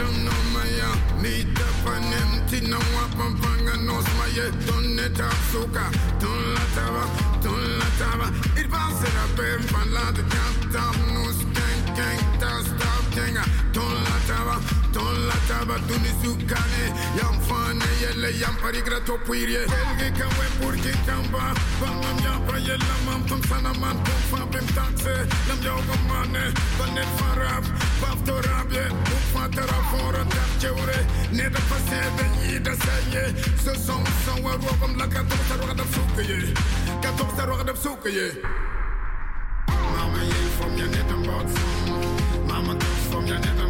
don't 0.00 0.24
know 0.24 0.40
my 0.56 0.68
uh, 0.88 1.22
Need 1.22 1.60
up 1.60 1.86
and 1.92 2.14
empty, 2.22 2.60
no 2.66 2.80
up 3.04 3.18
and 3.24 3.36
bang 3.40 3.68
and 3.72 3.86
no 3.86 4.00
smile 4.00 4.50
Don't 4.66 4.96
let 4.96 5.20
up 5.20 5.38
soca, 5.52 5.86
don't 6.18 6.44
let 6.56 6.78
up, 7.02 7.42
don't 7.42 7.78
let 7.80 8.00
up. 8.08 8.32
It 8.56 8.68
was 8.72 9.02
a 9.02 9.24
pain, 9.36 9.60
but 9.72 9.86
la 9.96 10.06
de 10.12 10.22
can't 10.32 10.56
stop, 10.70 10.96
no 11.14 11.24
skank, 11.38 11.80
can't 11.96 12.66
stop, 12.66 13.02
can't 13.12 13.74
Don't 13.74 14.04
let 14.04 14.30
up. 14.30 14.79
Don 14.92 15.26
la 15.26 15.34
taba 15.46 15.78
Duni 15.86 16.10
sukane 16.22 16.84
Yam 17.18 17.38
fane 17.46 17.86
yelle 18.02 18.30
yam 18.40 18.54
parigra 18.62 19.00
topuirie 19.06 19.62
Elge 19.62 20.10
kawe 20.18 20.46
purki 20.58 20.92
kamba 21.06 21.54
Bangam 21.80 22.18
yapa 22.24 22.58
yella 22.58 22.96
mam 23.06 23.24
tum 23.26 23.42
sana 23.44 23.72
man 23.78 23.96
Tum 24.04 24.20
fa 24.30 24.46
bim 24.50 24.66
takse 24.74 25.14
Lam 25.48 25.60
yoga 25.62 25.96
mane 26.08 26.44
Banet 26.78 27.10
farab 27.18 27.64
Bafto 28.02 28.34
rabye 28.42 28.88
Tum 29.06 29.22
fa 29.32 29.48
tarab 29.54 29.84
fora 29.90 30.24
tap 30.34 30.50
cheure 30.58 30.98
Neda 31.32 31.60
pasebe 31.70 32.24
yida 32.50 32.74
saye 32.82 33.24
So 33.62 33.74
song 33.74 34.06
song 34.24 34.42
wa 34.42 34.56
rogam 34.56 34.98
la 34.98 35.06
katom 35.06 35.40
sa 35.48 35.54
roga 35.54 35.74
dap 35.76 35.86
suke 35.94 36.22
ye 36.26 36.52
Katom 37.02 37.30
sa 37.36 37.46
roga 37.46 37.64
dap 37.66 37.76
suke 37.76 38.10
ye 38.10 38.28
Mama 39.68 40.24
ye 40.24 40.40
from 40.58 40.76
ya 40.76 40.86
net 40.86 41.10
and 41.10 41.26
bought 41.26 41.48
some 41.48 42.46
Mama 42.48 42.74
toss 42.74 43.06
from 43.10 43.26
ya 43.26 43.38
net 43.38 43.58
and 43.58 43.69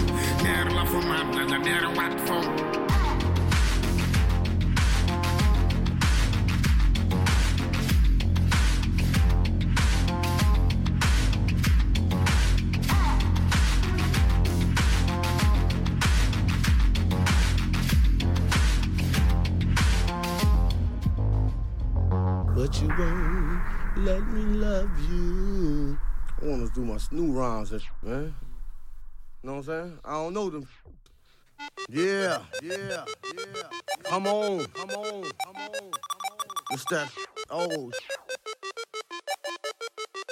fumata. 0.69 1.31
But 22.55 22.81
you 22.81 22.87
won't 22.89 23.61
let 23.97 24.27
me 24.27 24.43
love 24.59 24.89
you. 25.09 25.97
I 26.41 26.45
wanna 26.45 26.69
do 26.75 26.81
my 26.85 26.99
new 27.11 27.31
rhymes 27.31 27.71
and 27.71 27.81
man. 28.03 28.50
Know 29.43 29.53
what 29.53 29.57
I'm 29.57 29.63
saying? 29.63 29.99
I 30.05 30.11
don't 30.11 30.33
know 30.35 30.49
them. 30.51 30.67
Yeah, 31.89 32.39
yeah, 32.61 32.77
yeah. 32.77 33.03
Come 34.03 34.27
on, 34.27 34.65
come 34.65 34.89
on, 34.91 34.95
come 34.95 34.95
on. 34.95 35.23
come 35.23 35.55
on. 35.55 35.91
It's 36.71 36.85
that 36.85 37.11
oh 37.49 37.91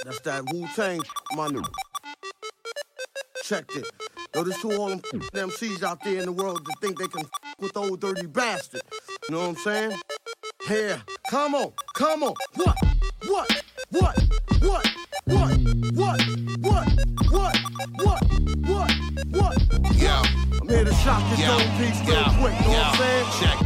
That's 0.05 0.19
that 0.21 0.43
Wu 0.53 0.67
Tang, 0.75 1.01
my 1.35 1.47
new. 1.47 1.63
Check 3.43 3.65
it. 3.75 3.87
Yo, 4.35 4.43
there's 4.43 4.61
two 4.61 4.73
all 4.73 4.89
them 4.89 5.01
MCs 5.01 5.81
out 5.81 6.03
there 6.03 6.19
in 6.19 6.25
the 6.25 6.31
world 6.31 6.63
that 6.65 6.75
think 6.79 6.99
they 6.99 7.07
can 7.07 7.25
with 7.59 7.73
the 7.73 7.79
old 7.79 7.99
dirty 7.99 8.27
bastard. 8.27 8.81
You 9.27 9.35
know 9.35 9.41
what 9.41 9.49
I'm 9.49 9.55
saying? 9.55 9.99
Here, 10.67 11.01
come 11.31 11.55
on, 11.55 11.73
come 11.95 12.23
on. 12.23 12.35
What? 12.55 12.77
What? 13.27 13.63
What? 13.89 14.23
What? 14.59 14.87
What? 15.25 15.57
What? 15.95 16.21
What? 16.61 16.87
What? 17.31 17.57
What? 17.97 18.23
What? 18.67 18.98
What? 19.31 19.57
Yeah. 19.93 20.23
I'm 20.61 20.67
here 20.67 20.85
to 20.85 20.93
shock 20.95 21.21
your 21.29 21.39
Yeah. 21.39 21.57
dome 21.57 21.77
piece 21.77 21.99
real 22.07 22.15
Yeah. 22.15 22.37
quick. 22.39 22.53
Know 22.61 22.69
what 22.69 22.85
I'm 22.85 22.97
saying? 22.97 23.25
Check. 23.39 23.65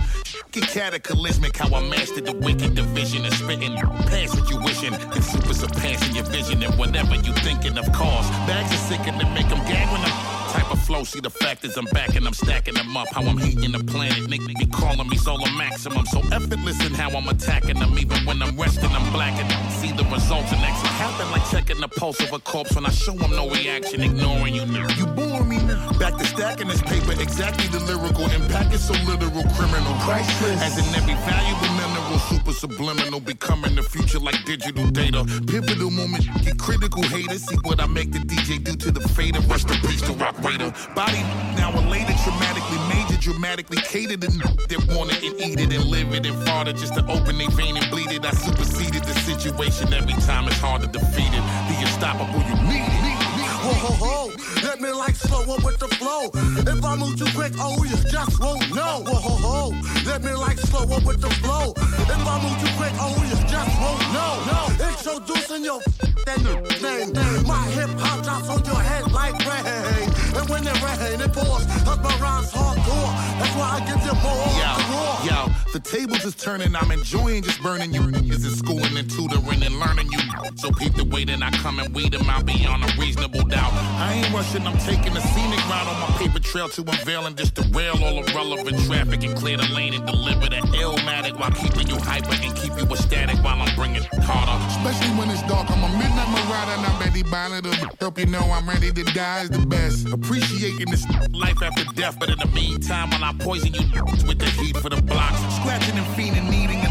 Cataclysmic 0.73 1.55
how 1.57 1.75
I 1.75 1.81
mastered 1.87 2.25
the 2.25 2.33
wicked 2.33 2.75
division 2.75 3.25
and 3.25 3.33
spitting 3.35 3.75
past 3.75 4.39
what 4.39 4.49
you 4.49 4.57
wishing. 4.57 4.91
The 5.13 5.21
super 5.21 5.53
surpassing 5.53 6.15
your 6.15 6.25
vision 6.25 6.63
and 6.63 6.77
whatever 6.77 7.15
you 7.15 7.33
thinking 7.45 7.77
of 7.77 7.91
cause. 7.91 8.27
Bags 8.47 8.73
are 8.73 8.77
sick 8.77 8.99
and 9.05 9.19
they 9.19 9.29
make 9.33 9.49
them 9.49 9.59
gag 9.65 9.87
when 9.91 10.01
I'm 10.01 10.32
type 10.53 10.71
of 10.71 10.79
flow. 10.83 11.03
See 11.03 11.19
the 11.19 11.29
fact 11.29 11.65
is 11.65 11.77
I'm 11.77 11.85
back 11.85 12.15
and 12.15 12.25
I'm 12.27 12.33
stacking 12.33 12.75
them 12.75 12.95
up. 12.95 13.07
How 13.11 13.23
I'm 13.23 13.37
heating 13.37 13.71
the 13.71 13.83
planet. 13.83 14.29
Nick 14.29 14.41
be 14.45 14.65
calling 14.67 15.07
me 15.09 15.17
solar 15.17 15.51
maximum. 15.57 16.05
So 16.05 16.19
effortless 16.31 16.79
in 16.85 16.93
how 16.93 17.09
I'm 17.09 17.27
attacking 17.27 17.79
them. 17.79 17.97
Even 17.97 18.19
when 18.25 18.41
I'm 18.41 18.55
resting, 18.55 18.91
I'm 18.91 19.11
blacking 19.11 19.47
them. 19.47 19.61
See 19.81 19.91
the 19.91 20.05
results 20.05 20.51
and 20.51 20.61
next 20.61 20.83
happen 21.03 21.31
like 21.31 21.45
checking 21.49 21.79
the 21.81 21.87
pulse 21.87 22.19
of 22.21 22.31
a 22.33 22.39
corpse 22.39 22.75
when 22.75 22.85
I 22.85 22.91
show 22.91 23.13
them 23.13 23.31
no 23.31 23.49
reaction, 23.49 24.01
ignoring 24.01 24.55
you. 24.55 24.65
Now. 24.65 24.87
You 24.97 25.05
bore 25.07 25.43
me. 25.43 25.57
now. 25.57 25.91
Back 25.99 26.17
to 26.17 26.25
stacking 26.25 26.67
this 26.67 26.81
paper, 26.81 27.13
exactly 27.19 27.67
the 27.67 27.81
lyrical 27.89 28.29
impact 28.29 28.73
is 28.73 28.83
so 28.85 28.93
literal, 29.09 29.43
criminal. 29.57 29.93
Priceless. 30.05 30.61
As 30.61 30.77
in 30.77 30.87
every 30.95 31.15
valuable 31.27 31.73
super 32.19 32.53
subliminal, 32.53 33.19
becoming 33.19 33.75
the 33.75 33.83
future 33.83 34.19
like 34.19 34.43
digital 34.45 34.87
data. 34.89 35.23
Pivotal 35.47 35.91
moment, 35.91 36.25
get 36.43 36.57
critical 36.57 37.03
haters. 37.03 37.45
See 37.47 37.57
what 37.63 37.81
I 37.81 37.87
make 37.87 38.11
the 38.11 38.19
DJ 38.19 38.63
do 38.63 38.75
to 38.75 38.91
the 38.91 39.07
fader. 39.09 39.39
Rest 39.41 39.69
in 39.69 39.77
peace 39.81 40.01
to 40.03 40.13
rock 40.13 40.37
raider. 40.43 40.73
Body 40.95 41.21
now 41.57 41.71
elated, 41.77 42.15
traumatically 42.23 42.79
major, 42.89 43.19
dramatically 43.19 43.77
catered 43.77 44.21
to 44.21 44.29
they 44.69 44.77
want 44.95 45.11
it 45.11 45.23
and 45.23 45.39
eat 45.41 45.59
it 45.59 45.73
and 45.73 45.85
live 45.85 46.13
it 46.13 46.25
and 46.25 46.67
it 46.67 46.75
just 46.75 46.95
to 46.95 47.05
open 47.07 47.37
their 47.37 47.49
vein 47.51 47.77
and 47.77 47.89
bleed 47.89 48.11
it. 48.11 48.25
I 48.25 48.31
superseded 48.31 49.03
the 49.03 49.13
situation 49.13 49.93
every 49.93 50.13
time. 50.13 50.47
It's 50.47 50.57
hard 50.57 50.81
to 50.81 50.87
defeat 50.87 51.33
it. 51.33 51.43
The 51.67 51.75
unstoppable, 51.81 52.39
you 52.39 52.55
need 52.67 52.87
it. 52.87 53.32
Ho 53.63 53.71
ho 53.71 53.93
ho, 54.03 54.31
let 54.61 54.81
me 54.81 54.91
like 54.91 55.15
slow 55.15 55.41
up 55.55 55.63
with 55.63 55.79
the 55.79 55.87
flow. 55.95 56.29
If 56.33 56.83
I 56.83 56.95
move 56.97 57.17
too 57.17 57.31
quick, 57.33 57.53
oh 57.59 57.81
you 57.85 57.95
just 58.11 58.39
won't 58.41 58.69
know. 58.75 59.03
Ho 59.07 59.15
ho 59.15 59.35
ho, 59.39 59.69
let 60.05 60.21
me 60.21 60.33
like 60.33 60.59
slow 60.59 60.83
up 60.83 61.05
with 61.05 61.21
the 61.21 61.29
flow. 61.39 61.73
If 61.77 62.27
I 62.27 62.35
move 62.43 62.59
too 62.59 62.73
quick, 62.75 62.91
oh 62.99 63.15
you 63.23 63.37
just 63.47 63.71
won't 63.79 64.03
know. 64.11 64.33
No, 64.51 64.89
introducing 64.89 65.63
your 65.63 65.79
that 66.25 67.11
name. 67.13 67.47
My 67.47 67.63
hip 67.71 67.89
hop 67.99 68.23
drops 68.23 68.49
on 68.49 68.63
your 68.65 68.81
head 68.81 69.11
like 69.11 69.33
rain. 69.45 70.11
And 70.35 70.49
when 70.49 70.67
it 70.67 70.81
rain, 70.81 71.21
it 71.21 71.33
pours. 71.33 71.65
Cause 71.83 71.99
my 71.99 72.15
rhymes 72.19 72.51
hardcore. 72.51 73.11
That's 73.39 73.55
why 73.55 73.79
I 73.79 73.85
give 73.87 74.03
you 74.03 74.15
more. 74.23 74.47
Yo, 74.59 75.47
yo, 75.47 75.71
the 75.73 75.79
tables 75.79 76.23
is 76.25 76.35
turning. 76.35 76.75
I'm 76.75 76.91
enjoying 76.91 77.43
just 77.43 77.61
burning 77.61 77.93
you 77.93 78.01
niggas 78.01 78.45
in 78.45 78.55
schooling 78.55 78.97
and 78.97 79.09
tutoring 79.09 79.63
and 79.63 79.79
learning 79.79 80.11
you. 80.11 80.19
So 80.55 80.71
peep 80.71 80.95
the 80.95 81.05
way 81.05 81.25
that 81.25 81.41
I 81.41 81.51
come 81.57 81.79
and 81.79 81.93
weed 81.93 82.13
them 82.13 82.29
out 82.29 82.45
beyond 82.45 82.83
a 82.83 82.87
reasonable 82.99 83.43
I 83.59 84.13
ain't 84.13 84.33
rushing, 84.33 84.65
I'm 84.65 84.77
taking 84.79 85.15
a 85.15 85.21
scenic 85.21 85.69
route 85.69 85.87
on 85.87 85.99
my 85.99 86.17
paper 86.17 86.39
trail 86.39 86.69
to 86.69 86.81
unveil 86.81 87.25
and 87.25 87.37
just 87.37 87.55
derail 87.55 88.03
all 88.03 88.23
irrelevant 88.23 88.79
traffic 88.85 89.23
and 89.23 89.35
clear 89.35 89.57
the 89.57 89.67
lane 89.73 89.93
and 89.93 90.05
deliver 90.05 90.47
the 90.47 90.61
illmatic 90.77 91.39
while 91.39 91.51
keeping 91.51 91.87
you 91.87 91.97
hyper 91.97 92.33
and 92.33 92.55
keep 92.55 92.75
you 92.77 92.85
ecstatic 92.85 93.37
while 93.43 93.61
I'm 93.61 93.75
bringing 93.75 94.03
harder. 94.23 94.57
Especially 94.67 95.15
when 95.17 95.29
it's 95.29 95.41
dark, 95.43 95.69
I'm 95.69 95.83
a 95.83 95.89
midnight 95.97 96.29
marauder 96.29 96.71
and 96.77 96.85
I'm 96.85 97.03
by 97.33 97.49
to 97.61 97.73
help 97.99 98.19
you 98.19 98.27
know 98.27 98.45
I'm 98.51 98.69
ready 98.69 98.91
to 98.91 99.03
die 99.05 99.41
is 99.41 99.49
the 99.49 99.65
best. 99.65 100.07
Appreciating 100.13 100.89
this 100.91 101.03
life 101.31 101.63
after 101.63 101.83
death, 101.95 102.17
but 102.19 102.29
in 102.29 102.37
the 102.37 102.47
meantime, 102.53 103.09
while 103.09 103.23
I 103.23 103.33
poison 103.39 103.73
you 103.73 103.81
with 104.27 104.37
the 104.37 104.49
heat 104.61 104.77
for 104.77 104.89
the 104.89 105.01
blocks, 105.01 105.39
scratching 105.55 105.97
and 105.97 106.05
fiending, 106.15 106.47
needing 106.49 106.82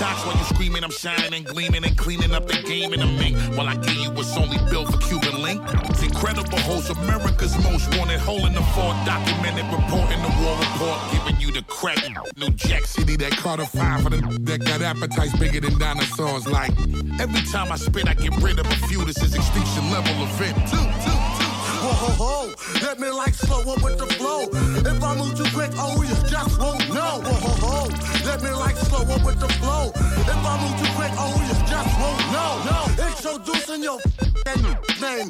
a 0.00 0.04
detox 0.04 0.26
while 0.26 0.36
you 0.36 0.44
screaming, 0.44 0.84
I'm 0.84 0.90
shining 0.90 1.44
gleaming 1.44 1.84
and 1.84 1.96
cleaning 1.96 2.32
up 2.32 2.46
the 2.46 2.60
game 2.62 2.92
in 2.92 3.00
the 3.00 3.06
mink. 3.06 3.36
While 3.56 3.68
I 3.68 3.76
give 3.76 3.96
you 3.96 4.10
what's 4.10 4.36
only 4.36 4.58
built 4.70 4.92
for 4.92 4.98
Cuban 4.98 5.42
link. 5.42 5.62
It's 5.90 6.02
incredible 6.02 6.58
host, 6.58 6.90
America's 6.90 7.56
most 7.62 7.96
wanted, 7.96 8.20
hole 8.20 8.46
in 8.46 8.54
the 8.54 8.62
fort, 8.74 8.96
documented, 9.04 9.66
reporting 9.66 10.22
the 10.22 10.32
war 10.40 10.56
report, 10.58 11.00
giving 11.12 11.40
you 11.40 11.52
the 11.52 11.62
crack. 11.62 11.98
New 12.36 12.50
Jack 12.50 12.84
City, 12.86 13.16
That 13.16 13.32
Carter 13.32 13.66
five 13.66 14.02
for 14.02 14.10
the 14.10 14.20
that 14.42 14.64
got 14.64 14.82
appetites 14.82 15.36
bigger 15.38 15.60
than 15.60 15.78
dinosaurs. 15.78 16.46
Like 16.46 16.72
every 17.20 17.42
time 17.52 17.72
I 17.72 17.76
spit, 17.76 18.08
I 18.08 18.14
get 18.14 18.36
rid 18.42 18.58
of 18.58 18.66
a 18.66 18.76
few. 18.88 19.04
This 19.04 19.22
is 19.22 19.34
extinction 19.34 19.90
level 19.90 20.12
event. 20.24 20.56
Two, 20.68 20.76
two, 20.76 21.20
two. 21.36 21.50
Ho 21.80 21.92
ho 21.92 22.12
ho, 22.22 22.54
let 22.82 23.00
me 23.00 23.08
like 23.08 23.32
slow 23.32 23.60
up 23.72 23.82
with 23.82 23.98
the 23.98 24.06
flow. 24.06 24.48
If 24.52 25.02
I 25.02 25.16
move 25.16 25.34
too 25.36 25.50
quick, 25.56 25.70
oh 25.76 26.02
you 26.02 26.14
just 26.28 26.60
won't 26.60 26.86
know. 26.90 27.22
Ho 27.24 27.32
ho 27.32 27.86
ho, 27.88 28.09
let 28.30 28.42
me 28.44 28.50
like 28.50 28.76
slow 28.76 29.02
up 29.02 29.24
with 29.24 29.40
the 29.40 29.48
flow. 29.58 29.90
If 29.94 30.40
I 30.50 30.54
move 30.62 30.76
too 30.78 30.90
quick, 30.94 31.12
oh 31.18 31.34
you 31.48 31.56
just 31.66 31.90
won't 32.00 32.22
know. 32.34 32.50
No, 32.70 32.78
introducing 33.08 33.82
your 33.82 33.98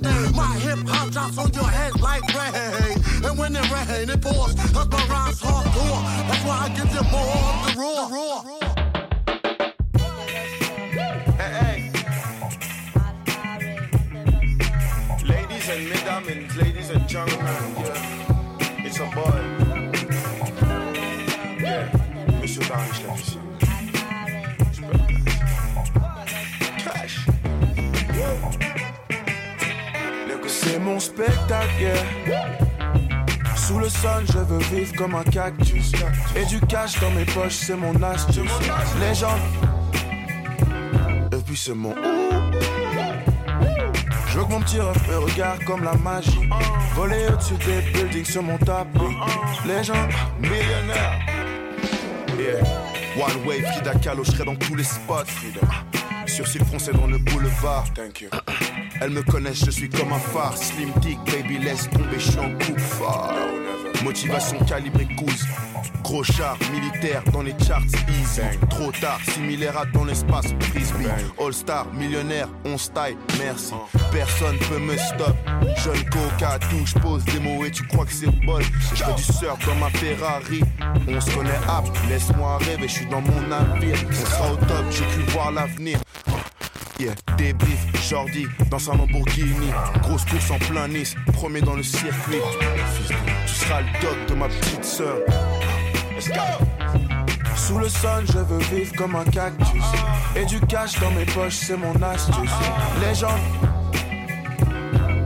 name. 0.04 0.36
My 0.36 0.52
hip 0.64 0.80
hop 0.86 1.10
drops 1.10 1.38
on 1.38 1.50
your 1.54 1.70
head 1.78 1.98
like 2.00 2.22
rain. 2.36 2.98
And 3.24 3.38
when 3.38 3.56
it 3.56 3.66
rain, 3.72 4.10
it 4.10 4.20
pours. 4.20 4.52
Cause 4.74 4.88
my 4.90 5.02
rhymes 5.08 5.40
hardcore. 5.40 6.00
That's 6.28 6.44
why 6.44 6.56
I 6.64 6.68
give 6.76 6.92
you 6.96 7.04
more 7.14 7.36
of 7.48 7.56
the 7.64 7.72
raw. 7.80 8.08
raw. 8.16 8.38
Ladies 15.24 15.68
and 15.70 15.88
mesdames, 15.88 16.56
ladies 16.56 16.90
and 16.90 17.08
gentlemen, 17.08 17.74
yeah. 17.78 18.84
It's 18.84 18.98
a 19.00 19.06
boy. 19.14 19.59
Cash. 22.70 23.02
C'est 30.46 30.78
mon 30.78 31.00
spectacle. 31.00 31.92
Sous 33.56 33.78
le 33.78 33.88
sol, 33.88 34.24
je 34.32 34.38
veux 34.38 34.58
vivre 34.72 34.94
comme 34.96 35.16
un 35.16 35.24
cactus. 35.24 35.92
Et 36.36 36.44
du 36.44 36.60
cash 36.60 37.00
dans 37.00 37.10
mes 37.10 37.24
poches, 37.24 37.54
c'est 37.54 37.76
mon 37.76 38.00
astuce. 38.02 38.50
Les 39.00 39.14
gens. 39.14 39.38
Et 41.32 41.42
puis 41.44 41.56
c'est 41.56 41.74
mon. 41.74 41.94
Je 44.28 44.38
veux 44.38 44.44
mon 44.44 44.60
petit 44.60 44.78
ref 44.78 45.08
regarde 45.08 45.64
comme 45.64 45.82
la 45.82 45.94
magie. 45.94 46.48
Voler 46.94 47.26
au-dessus 47.32 47.54
des 47.66 47.80
buildings 47.92 48.24
sur 48.24 48.44
mon 48.44 48.58
tapis. 48.58 49.16
Les 49.66 49.82
gens, 49.82 50.06
millionnaires. 50.40 51.39
Yeah. 52.40 52.62
One 53.18 53.44
Wave, 53.44 53.66
je 54.24 54.30
serai 54.30 54.44
dans 54.44 54.56
tous 54.56 54.74
les 54.74 54.84
spots. 54.84 55.24
Sur 56.26 56.46
cils 56.46 56.64
français 56.64 56.92
dans 56.92 57.06
le 57.06 57.18
boulevard. 57.18 57.84
Thank 57.94 58.22
you. 58.22 58.30
Elles 59.02 59.10
me 59.10 59.22
connaissent, 59.22 59.64
je 59.66 59.70
suis 59.70 59.90
comme 59.90 60.10
un 60.12 60.18
phare. 60.18 60.56
Slim 60.56 60.90
dick, 61.02 61.18
baby, 61.26 61.58
laisse 61.58 61.90
tomber, 61.90 62.18
je 62.18 62.30
suis 62.30 62.38
en 62.38 62.50
coupe 62.52 62.80
phare. 62.80 63.34
Motivation 64.02 64.58
calibrée 64.64 65.06
couze. 65.18 65.44
Gros 66.02 66.24
char 66.24 66.56
militaire 66.72 67.22
dans 67.32 67.42
les 67.42 67.54
charts 67.66 67.82
easy. 68.08 68.40
Trop 68.68 68.92
tard, 68.92 69.20
similaire 69.32 69.76
à 69.78 69.84
dans 69.86 70.04
l'espace 70.04 70.46
frisbee. 70.60 71.06
All 71.38 71.52
star, 71.52 71.86
millionnaire, 71.92 72.48
on 72.64 72.76
style, 72.78 73.16
merci. 73.38 73.74
Personne 74.12 74.58
peut 74.68 74.78
me 74.78 74.96
stop. 74.96 75.36
Jeune 75.84 76.04
coca, 76.10 76.58
tout, 76.58 76.84
je 76.84 76.98
pose 76.98 77.24
des 77.24 77.40
mots 77.40 77.64
et 77.64 77.70
tu 77.70 77.86
crois 77.86 78.04
que 78.04 78.12
c'est 78.12 78.30
bol. 78.44 78.62
Je 78.94 79.04
fais 79.04 79.14
du 79.14 79.22
surf 79.22 79.58
dans 79.66 79.74
ma 79.76 79.90
Ferrari. 79.90 80.60
On 81.08 81.20
se 81.20 81.30
connaît 81.34 81.60
app, 81.68 81.86
laisse-moi 82.08 82.58
rêver, 82.58 82.88
je 82.88 82.94
suis 82.94 83.06
dans 83.06 83.20
mon 83.20 83.40
navire. 83.48 83.98
On 84.08 84.26
sera 84.26 84.52
au 84.52 84.56
top, 84.56 84.84
j'ai 84.90 85.04
cru 85.04 85.22
voir 85.32 85.52
l'avenir. 85.52 85.98
Yeah, 87.00 87.14
débrief, 87.38 87.86
Jordi 88.10 88.46
dans 88.70 88.78
sa 88.78 88.92
Lamborghini. 88.92 89.70
Grosse 90.02 90.26
course 90.26 90.50
en 90.50 90.58
plein 90.58 90.86
Nice, 90.86 91.14
premier 91.32 91.62
dans 91.62 91.74
le 91.74 91.82
circuit. 91.82 92.36
Tu 93.46 93.54
seras 93.54 93.80
le 93.80 93.86
doc 94.02 94.26
de 94.28 94.34
ma 94.34 94.48
petite 94.48 95.02
go! 96.28 96.34
Sous 97.56 97.78
le 97.78 97.88
sol, 97.88 98.24
je 98.26 98.38
veux 98.38 98.58
vivre 98.76 98.94
comme 98.96 99.16
un 99.16 99.24
cactus. 99.24 99.82
Et 100.36 100.44
du 100.44 100.60
cash 100.60 101.00
dans 101.00 101.10
mes 101.12 101.24
poches, 101.24 101.54
c'est 101.54 101.78
mon 101.78 101.94
astuce. 102.02 102.50
Les 103.00 103.14
gens. 103.14 103.38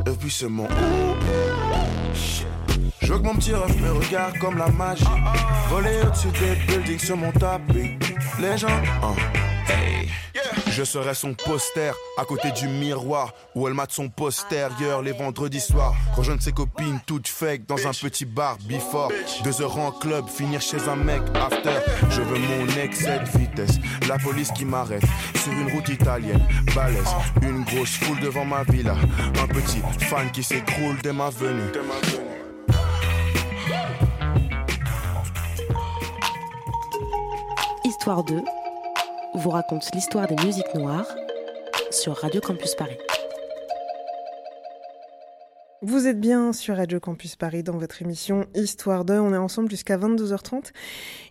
Et 0.07 0.17
puis 0.17 0.31
c'est 0.31 0.49
mon. 0.49 0.69
Je 3.03 3.13
que 3.13 3.23
mon 3.23 3.35
petit 3.35 3.53
ref 3.53 3.77
me 3.81 3.93
regarde 3.95 4.39
comme 4.39 4.59
la 4.59 4.69
magie. 4.69 5.05
Voler 5.71 6.03
au-dessus 6.07 6.29
des 6.39 6.55
buildings 6.69 7.05
sur 7.05 7.17
mon 7.17 7.33
tapis. 7.33 7.99
Les 8.41 8.57
gens. 8.57 8.69
hein. 9.03 9.15
Je 10.77 10.83
serai 10.83 11.15
son 11.15 11.35
poster 11.35 11.93
à 12.19 12.25
côté 12.25 12.51
du 12.51 12.67
miroir 12.67 13.33
où 13.55 13.69
elle 13.69 13.75
mate 13.75 13.93
son 13.93 14.09
postérieur 14.09 15.03
les 15.03 15.13
vendredis 15.13 15.61
soirs. 15.61 15.95
Rejoindre 16.17 16.43
ses 16.43 16.51
copines 16.51 16.99
toutes 17.07 17.29
fake 17.29 17.65
dans 17.67 17.87
un 17.87 17.93
petit 17.93 18.25
bar 18.25 18.59
before. 18.69 19.13
Deux 19.45 19.63
heures 19.63 19.79
en 19.79 19.93
club, 19.93 20.27
finir 20.27 20.61
chez 20.61 20.89
un 20.89 20.97
mec 20.97 21.23
after. 21.37 21.79
Je 22.11 22.23
veux 22.23 22.39
mon 22.39 22.67
excès 22.83 23.21
de 23.21 23.39
vitesse. 23.39 23.79
La 24.09 24.19
police 24.19 24.51
qui 24.51 24.65
m'arrête 24.65 25.05
sur 25.37 25.53
une 25.53 25.71
route 25.71 25.89
italienne. 25.91 26.45
Balèze, 26.75 27.15
une 27.43 27.63
grosse 27.63 27.95
foule 27.95 28.19
devant 28.19 28.45
ma 28.45 28.65
villa. 28.65 28.97
Un 29.41 29.47
petit 29.47 29.81
fan 30.07 30.29
qui 30.33 30.43
s'écroule 30.43 30.97
dès 31.05 31.13
ma 31.13 31.31
venue. 31.31 31.71
Histoire 37.85 38.25
2 38.25 38.43
vous 39.35 39.51
raconte 39.51 39.95
l'histoire 39.95 40.27
des 40.29 40.37
musiques 40.45 40.75
noires 40.75 41.13
sur 41.91 42.17
Radio 42.17 42.41
Campus 42.41 42.75
Paris. 42.75 42.99
Vous 45.87 46.07
êtes 46.07 46.19
bien 46.19 46.55
sur 46.55 46.77
Radio 46.79 46.99
Campus 46.99 47.37
Paris 47.37 47.63
dans 47.63 47.77
votre 47.77 48.01
émission 48.01 48.47
Histoire 48.55 49.05
2. 49.05 49.19
On 49.19 49.35
est 49.35 49.37
ensemble 49.37 49.69
jusqu'à 49.69 49.99
22h30. 49.99 50.73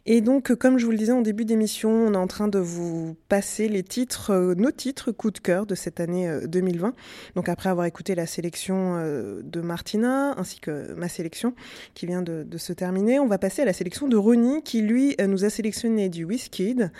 Et 0.05 0.21
donc, 0.21 0.53
comme 0.53 0.77
je 0.77 0.85
vous 0.85 0.91
le 0.91 0.97
disais 0.97 1.11
en 1.11 1.21
début 1.21 1.43
d'émission, 1.43 1.89
on 1.89 2.13
est 2.13 2.17
en 2.17 2.27
train 2.27 2.47
de 2.47 2.59
vous 2.59 3.15
passer 3.29 3.67
les 3.67 3.81
titres, 3.81 4.29
euh, 4.29 4.53
nos 4.53 4.69
titres 4.69 5.11
coup 5.11 5.31
de 5.31 5.39
cœur 5.39 5.65
de 5.65 5.73
cette 5.73 5.99
année 5.99 6.29
euh, 6.29 6.45
2020. 6.45 6.93
Donc, 7.33 7.49
après 7.49 7.69
avoir 7.69 7.87
écouté 7.87 8.13
la 8.13 8.27
sélection 8.27 8.93
euh, 8.97 9.41
de 9.43 9.59
Martina 9.59 10.37
ainsi 10.37 10.59
que 10.59 10.93
ma 10.93 11.09
sélection 11.09 11.55
qui 11.95 12.05
vient 12.05 12.21
de, 12.21 12.45
se 12.55 12.73
terminer, 12.73 13.19
on 13.19 13.25
va 13.25 13.39
passer 13.39 13.63
à 13.63 13.65
la 13.65 13.73
sélection 13.73 14.07
de 14.07 14.17
Ronnie 14.17 14.61
qui, 14.61 14.83
lui, 14.83 15.15
euh, 15.19 15.25
nous 15.25 15.45
a 15.45 15.49
sélectionné 15.49 16.09
du 16.09 16.25
Wizkid, 16.25 16.91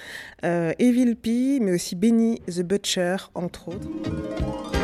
euh, 0.43 0.74
Evil 0.80 1.16
P, 1.16 1.60
mais 1.62 1.74
aussi 1.76 1.95
Benny 1.95 2.41
the 2.47 2.62
Butcher, 2.62 3.18
entre 3.36 3.68
autres. 3.68 4.82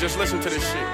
Just 0.00 0.16
listen 0.16 0.38
to 0.38 0.48
this 0.48 0.62
shit. 0.62 0.88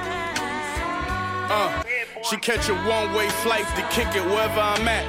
Uh, 1.53 1.83
she 2.23 2.39
catch 2.39 2.71
a 2.71 2.75
one-way 2.89 3.29
flight 3.45 3.67
to 3.77 3.83
kick 3.93 4.09
it 4.17 4.25
wherever 4.25 4.61
I'm 4.61 4.89
at. 4.89 5.05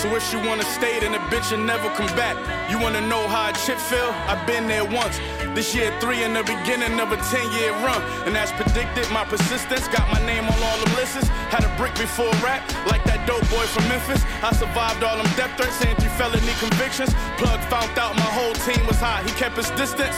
So 0.00 0.08
if 0.16 0.24
she 0.30 0.36
wanna 0.36 0.64
stay, 0.64 0.98
then 1.00 1.12
the 1.12 1.18
bitch 1.28 1.52
will 1.52 1.62
never 1.62 1.90
come 1.90 2.08
back. 2.16 2.40
You 2.70 2.80
wanna 2.80 3.02
know 3.02 3.28
how 3.28 3.50
a 3.50 3.52
chip 3.52 3.76
feel? 3.76 4.08
I've 4.32 4.46
been 4.46 4.66
there 4.66 4.84
once. 4.84 5.20
This 5.54 5.74
year 5.74 5.92
three 6.00 6.24
in 6.24 6.32
the 6.32 6.42
beginning 6.42 6.98
of 7.00 7.12
a 7.12 7.16
10-year 7.16 7.72
run. 7.84 8.00
And 8.24 8.34
as 8.34 8.50
predicted, 8.52 9.10
my 9.12 9.24
persistence 9.24 9.88
got 9.88 10.08
my 10.10 10.24
name 10.24 10.44
on 10.44 10.58
all 10.64 10.78
the 10.80 10.90
lists. 10.96 11.28
Had 11.52 11.64
a 11.64 11.72
brick 11.76 11.94
before 11.96 12.32
rap, 12.40 12.64
like 12.86 13.04
that 13.04 13.28
dope 13.28 13.44
boy 13.52 13.66
from 13.76 13.86
Memphis. 13.88 14.24
I 14.42 14.54
survived 14.54 15.04
all 15.04 15.18
them 15.18 15.28
death 15.36 15.52
threats 15.58 15.84
and 15.84 15.96
three 15.98 16.08
felony 16.16 16.56
convictions. 16.64 17.12
Plug 17.36 17.60
found 17.68 17.92
out 17.98 18.16
my 18.16 18.30
whole 18.32 18.54
team 18.64 18.86
was 18.86 18.96
hot. 18.96 19.22
He 19.28 19.32
kept 19.36 19.56
his 19.56 19.68
distance. 19.76 20.16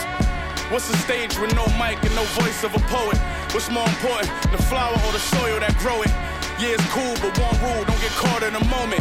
What's 0.69 0.89
a 0.91 0.97
stage 0.97 1.39
with 1.39 1.55
no 1.55 1.63
mic 1.79 1.95
and 2.03 2.13
no 2.13 2.27
voice 2.35 2.65
of 2.65 2.75
a 2.75 2.83
poet? 2.91 3.15
What's 3.55 3.71
more 3.71 3.87
important, 3.87 4.27
the 4.51 4.59
flower 4.67 4.91
or 5.07 5.11
the 5.15 5.23
soil 5.31 5.63
that 5.63 5.71
grow 5.79 6.03
it? 6.03 6.11
Yeah, 6.59 6.75
it's 6.75 6.83
cool, 6.91 7.15
but 7.23 7.31
one 7.39 7.55
rule, 7.63 7.87
don't 7.87 8.01
get 8.03 8.11
caught 8.19 8.43
in 8.43 8.51
a 8.51 8.65
moment. 8.67 8.99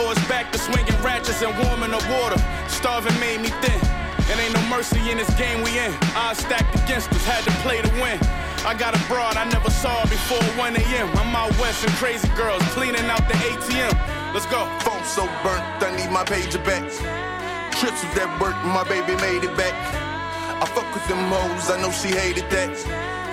Or 0.00 0.16
it's 0.16 0.24
back 0.24 0.48
to 0.52 0.58
swinging 0.58 0.96
ratchets 1.04 1.44
and 1.44 1.52
warming 1.60 1.92
up 1.92 2.00
water. 2.08 2.40
Starving 2.64 3.12
made 3.20 3.44
me 3.44 3.52
thin. 3.60 3.76
And 4.32 4.40
ain't 4.40 4.56
no 4.56 4.64
mercy 4.72 5.04
in 5.12 5.20
this 5.20 5.28
game 5.36 5.60
we 5.60 5.76
in. 5.76 5.92
I 6.16 6.32
stacked 6.32 6.72
against 6.80 7.12
us, 7.12 7.24
had 7.28 7.44
to 7.44 7.52
play 7.60 7.84
to 7.84 7.92
win. 8.00 8.16
I 8.64 8.72
got 8.72 8.96
a 8.96 9.02
broad 9.04 9.36
I 9.36 9.44
never 9.52 9.68
saw 9.68 10.00
before 10.08 10.40
1 10.56 10.80
a.m. 10.80 11.12
I'm 11.20 11.36
out 11.36 11.52
west 11.60 11.84
and 11.84 11.92
crazy 12.00 12.32
girls 12.40 12.64
cleaning 12.72 13.04
out 13.12 13.28
the 13.28 13.36
ATM. 13.52 13.92
Let's 14.32 14.48
go. 14.48 14.64
Phone 14.80 15.04
so 15.04 15.28
burnt, 15.44 15.60
I 15.84 15.92
need 15.92 16.08
my 16.08 16.24
pager 16.24 16.64
back. 16.64 16.88
Trips 17.76 18.00
with 18.00 18.16
that 18.16 18.32
work, 18.40 18.56
my 18.64 18.80
baby 18.88 19.12
made 19.20 19.44
it 19.44 19.52
back. 19.60 20.11
I 20.62 20.64
fuck 20.64 20.94
with 20.94 21.02
them 21.08 21.18
hoes, 21.26 21.74
I 21.74 21.82
know 21.82 21.90
she 21.90 22.14
hated 22.14 22.46
that. 22.54 22.70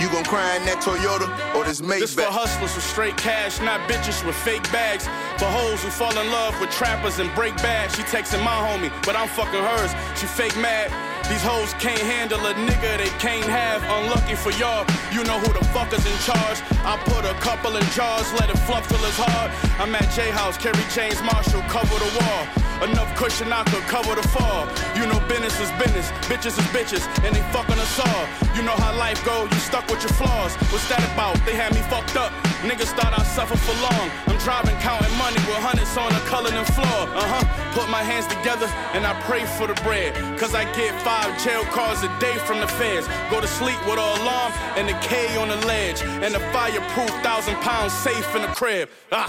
You 0.01 0.09
gon' 0.09 0.25
cry 0.25 0.57
in 0.57 0.65
that 0.65 0.81
Toyota 0.81 1.29
or 1.53 1.61
this 1.61 1.77
Maybach? 1.77 2.01
This 2.01 2.17
for 2.17 2.25
hustlers 2.25 2.73
with 2.73 2.81
straight 2.81 3.21
cash, 3.21 3.61
not 3.61 3.85
bitches 3.85 4.25
with 4.25 4.33
fake 4.33 4.65
bags. 4.73 5.05
For 5.37 5.45
hoes 5.45 5.77
who 5.85 5.93
fall 5.93 6.09
in 6.17 6.25
love 6.33 6.57
with 6.57 6.73
trappers 6.73 7.21
and 7.21 7.29
break 7.37 7.53
bad. 7.61 7.93
She 7.93 8.01
texting 8.09 8.41
my 8.41 8.57
homie, 8.57 8.89
but 9.05 9.13
I'm 9.13 9.29
fucking 9.29 9.61
hers. 9.61 9.93
She 10.17 10.25
fake 10.25 10.57
mad. 10.57 10.89
These 11.29 11.45
hoes 11.45 11.69
can't 11.77 12.01
handle 12.01 12.41
a 12.41 12.57
nigga 12.65 12.97
they 12.97 13.13
can't 13.21 13.45
have. 13.45 13.85
Unlucky 13.85 14.33
for 14.33 14.49
y'all, 14.57 14.81
you 15.13 15.21
know 15.21 15.37
who 15.37 15.53
the 15.53 15.61
fuck 15.69 15.93
is 15.93 16.01
in 16.01 16.17
charge. 16.25 16.57
I 16.81 16.97
put 17.05 17.29
a 17.29 17.37
couple 17.45 17.77
in 17.77 17.85
jars, 17.93 18.25
let 18.41 18.49
it 18.49 18.57
fluff 18.65 18.89
till 18.89 19.05
it's 19.05 19.21
hard. 19.21 19.53
I'm 19.77 19.93
at 19.93 20.09
J 20.17 20.33
House, 20.33 20.57
Kerry 20.57 20.81
James 20.89 21.21
Marshall, 21.21 21.61
cover 21.69 21.93
the 21.93 22.09
wall. 22.17 22.68
Enough 22.83 23.15
cushion 23.15 23.51
I 23.51 23.63
could 23.65 23.83
cover 23.91 24.15
the 24.15 24.25
fall. 24.29 24.67
You 24.95 25.05
know 25.05 25.19
business 25.27 25.59
is 25.59 25.71
business, 25.75 26.11
bitches 26.31 26.55
is 26.55 26.67
bitches, 26.71 27.03
and 27.25 27.35
they 27.35 27.43
fucking 27.51 27.77
us 27.77 27.99
all. 27.99 28.23
You 28.55 28.63
know 28.63 28.75
how 28.79 28.95
life 28.95 29.19
go, 29.25 29.43
you 29.43 29.59
stuck 29.59 29.87
with 29.87 30.01
your 30.01 30.13
flaws. 30.13 30.55
What's 30.71 30.87
that 30.87 31.03
about? 31.13 31.35
They 31.45 31.55
had 31.55 31.73
me 31.75 31.81
fucked 31.91 32.15
up. 32.15 32.31
Niggas 32.63 32.91
thought 32.95 33.11
I'd 33.11 33.27
suffer 33.27 33.55
for 33.55 33.75
long. 33.83 34.07
I'm 34.27 34.39
driving, 34.39 34.75
counting 34.79 35.11
money 35.19 35.39
with 35.47 35.59
hundreds 35.59 35.95
on 35.95 36.11
the 36.11 36.23
and 36.55 36.67
floor. 36.75 37.01
Uh 37.15 37.27
huh. 37.27 37.43
Put 37.75 37.89
my 37.89 38.03
hands 38.03 38.27
together 38.27 38.67
and 38.95 39.05
I 39.05 39.13
pray 39.23 39.43
for 39.59 39.67
the 39.67 39.75
bread. 39.83 40.15
Cause 40.39 40.55
I 40.55 40.63
get 40.75 40.95
five 41.01 41.35
jail 41.43 41.63
calls 41.75 42.03
a 42.03 42.11
day 42.19 42.35
from 42.47 42.59
the 42.59 42.67
feds. 42.67 43.07
Go 43.31 43.39
to 43.39 43.47
sleep 43.47 43.79
with 43.87 43.99
an 43.99 44.21
alarm 44.23 44.51
and 44.75 44.89
a 44.89 44.97
K 44.99 45.35
on 45.37 45.47
the 45.47 45.59
ledge. 45.67 46.01
And 46.23 46.35
a 46.35 46.39
fireproof 46.51 47.11
thousand 47.23 47.55
pounds 47.59 47.93
safe 47.93 48.27
in 48.35 48.41
the 48.41 48.51
crib. 48.55 48.89
Ah. 49.11 49.27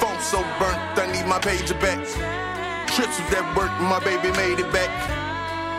Phone 0.00 0.20
so 0.20 0.42
burnt, 0.58 0.78
I 0.98 1.10
need 1.12 1.26
my 1.26 1.38
pager 1.38 1.78
back. 1.80 2.53
Trips 2.94 3.18
with 3.18 3.30
that 3.30 3.56
work, 3.56 3.72
my 3.80 3.98
baby 3.98 4.30
made 4.36 4.60
it 4.60 4.72
back. 4.72 4.88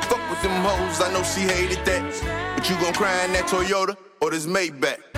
Fuck 0.09 0.20
with 0.30 0.41
them 0.41 0.51
hoes, 0.61 0.99
I 0.99 1.13
know 1.13 1.24
she 1.24 1.47
hated 1.47 1.86
that. 1.86 2.55
But 2.57 2.70
you 2.70 2.76
gon' 2.76 2.93
cry 2.93 3.24
in 3.24 3.32
that 3.32 3.45
Toyota 3.45 3.95
or 4.20 4.32
this 4.32 4.45
Maybach? 4.45 5.14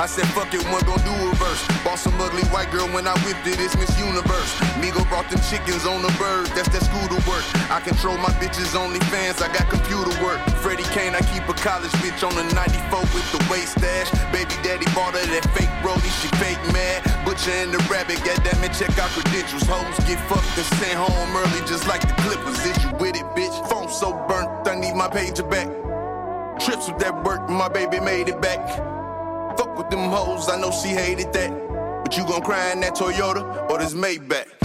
I 0.00 0.06
said 0.06 0.24
fuck 0.32 0.48
it, 0.56 0.64
one 0.72 0.80
gon' 0.88 0.96
do 1.04 1.12
a 1.12 1.28
verse. 1.36 1.60
Bought 1.84 2.00
some 2.00 2.16
ugly 2.24 2.40
white 2.48 2.72
girl 2.72 2.88
when 2.88 3.04
I 3.04 3.12
whipped 3.20 3.44
it, 3.44 3.60
it's 3.60 3.76
Miss 3.76 3.92
Universe. 4.00 4.48
Migo 4.80 5.04
brought 5.12 5.28
them 5.28 5.44
chickens 5.52 5.84
on 5.84 6.00
the 6.00 6.08
bird, 6.16 6.48
that's 6.56 6.72
that 6.72 6.88
scooter 6.88 7.20
work. 7.28 7.44
I 7.68 7.84
control 7.84 8.16
my 8.16 8.32
bitches 8.40 8.72
only 8.72 8.96
fans, 9.12 9.44
I 9.44 9.52
got 9.52 9.68
computer 9.68 10.08
work. 10.24 10.40
Freddie 10.64 10.88
Kane, 10.96 11.12
I 11.12 11.20
keep 11.28 11.44
a 11.52 11.52
college 11.52 11.92
bitch 12.00 12.24
on 12.24 12.32
the 12.32 12.48
94 12.56 13.12
with 13.12 13.28
the 13.28 13.44
waist 13.52 13.76
stash. 13.76 14.08
Baby 14.32 14.56
daddy 14.64 14.88
bought 14.96 15.12
her 15.12 15.26
that 15.36 15.44
fake 15.52 15.68
brody, 15.84 16.08
she 16.24 16.32
fake 16.40 16.64
mad. 16.72 17.04
Butcher 17.28 17.52
and 17.60 17.68
the 17.68 17.80
rabbit, 17.92 18.24
goddamn 18.24 18.64
it, 18.64 18.72
check 18.72 18.96
out 18.96 19.12
credentials. 19.12 19.68
Hoes 19.68 20.00
get 20.08 20.16
fucked 20.32 20.48
and 20.56 20.68
sent 20.80 20.96
home 20.96 21.28
early 21.36 21.60
just 21.68 21.84
like 21.84 22.00
the 22.00 22.16
Clippers. 22.24 22.56
Is 22.64 22.72
you 22.80 22.88
with 22.96 23.20
it, 23.20 23.28
bitch? 23.36 23.52
Phone 23.68 23.92
so 23.92 24.16
burnt, 24.24 24.48
I 24.64 24.80
need 24.80 24.96
my 24.96 25.12
pager 25.12 25.44
back. 25.44 25.68
Trips 26.56 26.88
with 26.88 26.96
that 27.04 27.12
work, 27.20 27.44
my 27.52 27.68
baby 27.68 28.00
made 28.00 28.32
it 28.32 28.40
back. 28.40 28.64
Fuck 29.60 29.76
with 29.76 29.90
them 29.90 30.08
hoes, 30.08 30.48
I 30.48 30.58
know 30.58 30.70
she 30.70 30.88
hated 30.88 31.34
that. 31.34 31.50
But 32.02 32.16
you 32.16 32.24
gon' 32.24 32.40
cry 32.40 32.72
in 32.72 32.80
that 32.80 32.94
Toyota 32.94 33.70
or 33.70 33.76
this 33.76 33.92
Maybach? 33.92 34.59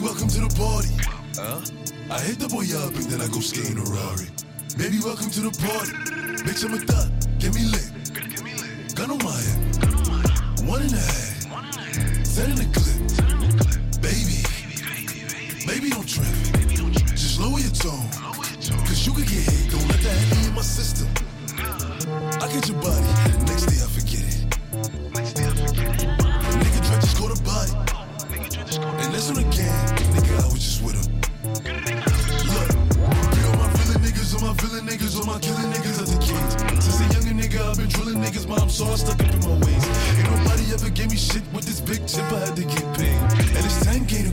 Baby, 0.00 0.12
welcome 0.12 0.28
to 0.28 0.40
the 0.40 0.48
party. 0.56 0.96
Huh? 1.36 1.60
I 2.08 2.20
hit 2.24 2.38
the 2.38 2.48
boy 2.48 2.64
up 2.72 2.94
and 2.96 3.04
then 3.12 3.20
I 3.20 3.28
go 3.28 3.40
skate 3.40 3.68
in 3.68 3.76
a 3.76 3.84
Rari. 3.84 4.32
Baby, 4.80 4.96
welcome 5.04 5.28
to 5.28 5.40
the 5.44 5.52
party. 5.60 5.92
Bitch, 6.40 6.64
I'm 6.64 6.72
a 6.72 6.80
thot. 6.88 7.12
Get 7.36 7.52
me 7.52 7.68
lit. 7.68 8.96
Gun 8.96 9.10
on 9.12 9.20
my 9.20 9.36
head. 9.36 10.64
One 10.64 10.80
and 10.80 10.96
a 10.96 11.04
half. 11.04 12.24
Set 12.24 12.48
in 12.48 12.56
the 12.56 12.64
clip. 12.72 12.96
Baby. 14.00 14.40
Baby, 15.68 15.92
don't 15.92 16.08
trip. 16.08 16.32
Just 17.12 17.38
lower 17.38 17.60
your 17.60 17.76
tone. 17.76 18.08
Cause 18.88 19.04
you 19.04 19.12
could 19.12 19.28
get 19.28 19.44
hit. 19.52 19.68
Don't 19.68 19.84
let 19.84 20.00
that 20.00 20.16
be 20.32 20.48
in 20.48 20.54
my 20.54 20.64
system. 20.64 21.12
I 22.40 22.48
get 22.48 22.72
your 22.72 22.80
body. 22.80 23.04
Next 23.44 23.68
day 23.68 23.84
I 23.84 23.88
forget 23.92 24.24
it. 24.24 25.19
And 28.78 29.12
that's 29.12 29.28
on 29.30 29.34
the 29.34 29.42
gang. 29.50 29.82
Nigga, 30.14 30.38
I 30.38 30.46
was 30.46 30.62
just 30.62 30.82
with 30.84 30.94
him. 30.94 31.10
Look, 32.54 32.70
bring 33.34 33.46
all 33.50 33.58
my 33.58 33.68
villain 33.74 33.98
niggas, 33.98 34.30
all 34.30 34.46
my 34.46 34.54
villain 34.62 34.86
niggas, 34.86 35.18
all 35.18 35.26
my 35.26 35.40
killing 35.40 35.72
niggas 35.74 35.98
as 35.98 36.14
a 36.14 36.18
kid. 36.22 36.82
Since 36.82 37.00
a 37.00 37.06
younger 37.18 37.34
nigga, 37.34 37.58
I've 37.66 37.76
been 37.76 37.88
drilling 37.88 38.22
niggas, 38.22 38.46
mom, 38.46 38.70
so 38.70 38.86
I 38.86 38.94
stuck 38.94 39.18
up 39.18 39.34
in 39.34 39.40
my 39.40 39.58
ways. 39.66 39.84
Ain't 40.14 40.30
nobody 40.30 40.72
ever 40.72 40.88
gave 40.90 41.10
me 41.10 41.16
shit 41.16 41.42
with 41.52 41.66
this 41.66 41.80
big 41.80 42.06
chip, 42.06 42.30
I 42.30 42.46
had 42.46 42.54
to 42.54 42.62
get 42.62 42.86
paid. 42.94 43.18
And 43.58 43.64
it's 43.66 43.82
10K 43.82 44.29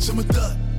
Bitch, 0.00 0.08
I'm 0.08 0.18
a 0.18 0.22
thot. 0.22 0.69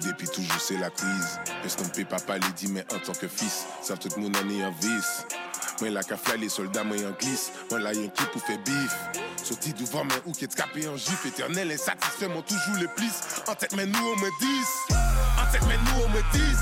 Depuis 0.00 0.28
toujours 0.28 0.60
c'est 0.60 0.78
la 0.78 0.90
crise. 0.90 1.40
Estomper 1.64 2.04
papa 2.04 2.38
les 2.38 2.52
dit 2.56 2.68
mais 2.68 2.84
en 2.94 2.98
tant 2.98 3.12
que 3.12 3.28
fils 3.28 3.66
Savent 3.82 3.98
tout 3.98 4.08
le 4.16 4.22
monde 4.22 4.36
en 4.36 4.70
vice. 4.80 5.26
Moi 5.80 5.90
la 5.90 6.02
café 6.02 6.36
les 6.38 6.48
soldats 6.48 6.84
moi 6.84 6.96
en 6.96 7.12
glisse. 7.18 7.52
Moi 7.70 7.80
là 7.80 7.92
y'en 7.92 8.08
qui 8.08 8.24
pour 8.32 8.42
faire 8.42 8.58
bif. 8.58 8.96
Sorti 9.42 9.72
devant 9.72 10.04
mais 10.04 10.14
ou 10.26 10.32
qui 10.32 10.44
est 10.44 10.54
capé 10.54 10.88
en 10.88 10.96
gif 10.96 11.26
Éternel 11.26 11.70
insatisfait 11.70 12.28
m'ont 12.28 12.42
toujours 12.42 12.76
les 12.80 12.88
plis. 12.88 13.12
En 13.48 13.54
tête 13.54 13.74
mais 13.76 13.86
nous 13.86 13.98
on 13.98 14.16
me 14.16 14.30
dit 14.40 14.66
En 15.40 15.52
tête 15.52 15.62
mais 15.68 15.76
nous 15.76 16.04
on 16.04 16.08
me 16.10 16.22
dit 16.32 16.56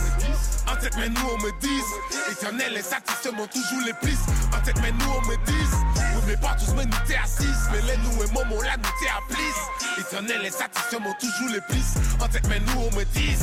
En 0.71 0.77
tête 0.77 0.95
mais 0.97 1.09
nous 1.09 1.29
on 1.33 1.39
me 1.39 1.51
dit 1.61 2.33
Éternel 2.33 2.77
insatisfait 2.77 3.33
m'ont 3.33 3.47
toujours 3.47 3.87
les 3.87 3.95
plis. 3.95 4.19
En 4.57 4.61
tête 4.65 4.77
mais 4.83 4.93
nous 4.93 5.13
on 5.17 5.21
me 5.29 5.37
dit 5.47 5.69
Oui 6.15 6.23
mais 6.27 6.37
pas 6.37 6.57
tous 6.59 6.73
mais 6.75 6.85
nous 6.85 6.99
t'es 7.07 7.17
assis. 7.17 7.45
Mais 7.73 7.83
les 7.83 7.97
nous 7.99 8.23
et 8.23 8.33
maman 8.33 8.63
là 8.63 8.77
nous 8.77 8.91
t'es 9.01 9.09
à 9.09 9.21
plis 9.29 9.86
Éternel 9.99 10.47
insatisfait 10.47 10.99
m'ont 10.99 11.15
toujours 11.15 11.49
les 11.53 11.61
plis 11.63 11.85
En 12.21 12.29
tête 12.29 12.47
mais 12.49 12.61
nous 12.61 12.81
on 12.81 12.97
me 12.97 13.05
dit 13.05 13.37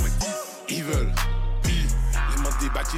Ils 0.69 0.83
veulent 0.83 1.13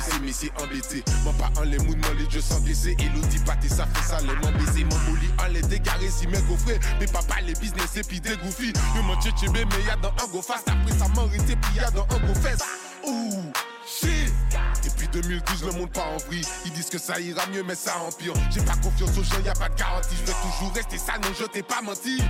c'est 0.01 0.19
mais 0.21 0.31
c'est 0.31 0.51
embêté. 0.61 1.03
Moi 1.23 1.33
pas 1.37 1.59
en 1.59 1.63
les 1.63 1.77
mouns, 1.77 1.97
moi 1.97 2.13
les 2.17 2.25
dieux 2.27 2.41
sans 2.41 2.59
blessés. 2.61 2.95
Elodie 2.99 3.39
pâté, 3.39 3.69
ça 3.69 3.85
fait 3.85 4.03
ça, 4.03 4.19
les 4.21 4.27
mains 4.27 4.57
baisées. 4.57 4.83
Mon 4.83 4.97
mouli 5.09 5.27
en 5.39 5.47
les 5.47 5.61
dégarés, 5.61 6.09
si 6.09 6.27
mes 6.27 6.41
gaufrés. 6.43 6.79
Mais 6.99 7.07
papa 7.07 7.41
les 7.41 7.53
business 7.53 7.95
et 7.97 8.01
puis 8.01 8.19
des 8.19 8.35
goufis. 8.37 8.73
Yo 8.95 9.03
mon 9.03 9.19
tchétché, 9.21 9.47
mais 9.49 9.65
y'a 9.85 9.95
dans 9.97 10.09
un 10.09 10.27
go 10.31 10.41
fast. 10.41 10.67
Après 10.67 10.97
ça 10.97 11.07
m'a 11.09 11.21
arrêté, 11.21 11.55
puis 11.55 11.75
y'a 11.75 11.91
dans 11.91 12.03
un 12.03 12.19
go 12.19 12.33
fest. 12.41 12.63
Ouh, 13.05 13.51
shit. 13.85 14.33
Depuis 14.85 15.07
2012, 15.07 15.63
le 15.65 15.71
monde 15.79 15.91
part 15.91 16.07
en 16.13 16.17
vrille. 16.17 16.45
Ils 16.65 16.71
disent 16.71 16.89
que 16.89 16.99
ça 16.99 17.19
ira 17.19 17.45
mieux, 17.47 17.63
mais 17.63 17.75
ça 17.75 17.97
empire. 18.07 18.33
J'ai 18.51 18.61
pas 18.61 18.75
confiance 18.75 19.17
aux 19.17 19.23
gens, 19.23 19.41
y 19.43 19.49
a 19.49 19.53
pas 19.53 19.69
de 19.69 19.75
garantie. 19.75 20.15
Je 20.21 20.25
vais 20.25 20.37
toujours 20.41 20.73
rester 20.73 20.97
ça, 20.97 21.13
non, 21.17 21.29
je 21.37 21.45
t'ai 21.45 21.63
pas 21.63 21.81
menti. 21.81 22.21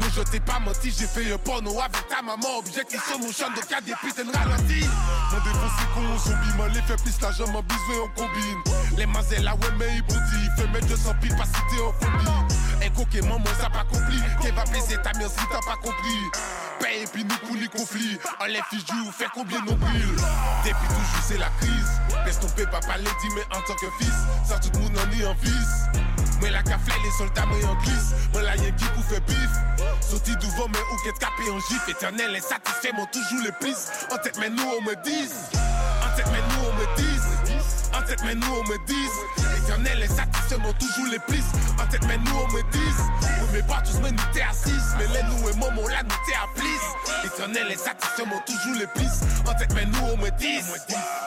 Non, 0.00 0.06
je 0.14 0.22
t'ai 0.22 0.40
pas 0.40 0.58
menti, 0.58 0.92
j'ai 0.96 1.06
fait 1.06 1.32
un 1.32 1.38
porno 1.38 1.80
avec 1.80 2.06
ta 2.08 2.20
maman. 2.20 2.58
Objectif 2.58 3.02
sur 3.08 3.18
mon 3.18 3.32
champ, 3.32 3.48
donc 3.54 3.70
y'a 3.70 3.80
des 3.80 3.94
putains 4.02 4.24
de 4.24 4.36
ralentis. 4.36 4.86
Mon 5.32 5.38
défaut, 5.38 5.72
c'est 5.78 5.88
qu'on 5.94 6.18
zombie, 6.18 6.56
moi 6.56 6.68
les 6.68 6.82
fait 6.82 7.00
plus 7.02 7.18
l'argent, 7.20 7.46
mon 7.48 7.62
bisou 7.62 7.92
et 7.92 8.00
on 8.00 8.08
combine. 8.20 8.98
Les 8.98 9.06
mazelles, 9.06 9.44
là, 9.44 9.54
ouais, 9.54 9.72
mais 9.78 9.96
ils 9.96 10.02
bondissent. 10.02 10.52
Fait 10.56 10.68
mettre 10.68 10.86
200 10.88 11.14
piles, 11.22 11.36
pas 11.36 11.46
cité 11.46 11.80
en 11.80 11.92
coquet, 12.92 13.22
maman, 13.22 13.44
ça 13.60 13.68
pas 13.70 13.84
compris. 13.84 14.20
Qu'elle 14.40 14.54
va 14.54 14.64
baiser 14.64 14.96
ta 15.02 15.12
mère 15.18 15.28
si 15.28 15.44
t'as 15.50 15.60
pas 15.66 15.76
compris. 15.76 16.22
Paye 16.80 17.02
et 17.02 17.06
puis 17.06 17.24
nous 17.24 17.36
pour 17.46 17.56
les 17.56 17.68
conflits. 17.68 18.18
Enlève 18.40 18.62
fiche 18.70 18.84
du 18.84 18.94
fait 19.12 19.28
combien 19.34 19.60
nombril. 19.60 20.08
Depuis 20.64 20.88
toujours, 20.88 21.22
c'est 21.26 21.38
la 21.38 21.50
crise. 21.60 21.92
Laisse 22.24 22.40
tomber, 22.40 22.66
papa 22.66 22.96
les 22.98 23.04
dit, 23.04 23.34
mais 23.34 23.56
en 23.56 23.60
tant 23.62 23.74
que 23.74 23.86
fils, 23.98 24.14
ça 24.46 24.58
tout 24.58 24.70
le 24.74 24.80
monde 24.80 24.98
en 24.98 25.18
est 25.18 25.26
en 25.26 25.34
fils. 25.36 26.12
Moi 26.40 26.50
la 26.50 26.62
café, 26.62 26.92
les 27.04 27.10
soldats, 27.12 27.46
moi 27.46 27.56
en 27.70 27.74
glisse. 27.82 28.14
Moi 28.32 28.42
la 28.42 28.56
qui 28.56 28.84
pour 28.94 29.04
faire 29.04 29.20
bif. 29.22 29.50
Sorti 30.00 30.36
devant, 30.36 30.68
mais 30.68 30.78
ou 30.92 30.96
qu'est 31.04 31.18
capé 31.18 31.50
en 31.50 31.58
gif? 31.60 31.88
Éternel 31.88 32.34
insatisfait, 32.34 32.92
m'ont 32.92 33.06
toujours 33.06 33.44
les 33.44 33.52
plis. 33.52 33.76
En 34.12 34.18
tête, 34.18 34.36
mais 34.40 34.50
nous 34.50 34.62
on 34.62 34.82
me 34.82 34.94
dit. 35.04 35.30
En 35.54 36.30
mais 36.32 36.40
on. 36.48 36.51
En 37.94 38.02
tête, 38.02 38.20
mais 38.24 38.34
nous 38.34 38.46
on 38.46 38.64
me 38.68 38.78
dit. 38.86 39.08
Éternel 39.62 40.02
insatisfait, 40.02 40.58
m'ont 40.58 40.72
toujours 40.72 41.06
les 41.10 41.18
plis. 41.20 41.44
En 41.80 41.86
tête, 41.86 42.02
mais 42.06 42.18
nous 42.18 42.36
on 42.36 42.52
me 42.52 42.62
dit. 42.72 42.78
Oui, 43.22 43.48
mais 43.52 43.62
pas 43.62 43.82
tous, 43.82 43.98
mais 44.02 44.10
nous 44.10 44.22
t'es 44.32 44.42
assis. 44.42 44.70
Mais 44.98 45.06
les 45.06 45.22
nous 45.28 45.48
et 45.48 45.52
maman 45.54 45.88
là, 45.88 46.02
nous 46.02 46.16
t'es 46.26 46.34
à 46.34 46.46
plis. 46.54 47.26
Éternel 47.26 47.66
insatisfait, 47.72 48.24
m'ont 48.24 48.40
toujours 48.46 48.78
les 48.78 48.86
plis. 48.86 49.08
En 49.46 49.54
tête, 49.54 49.72
mais 49.74 49.86
nous 49.86 50.06
on 50.12 50.16
me 50.16 50.30
dit. 50.38 50.60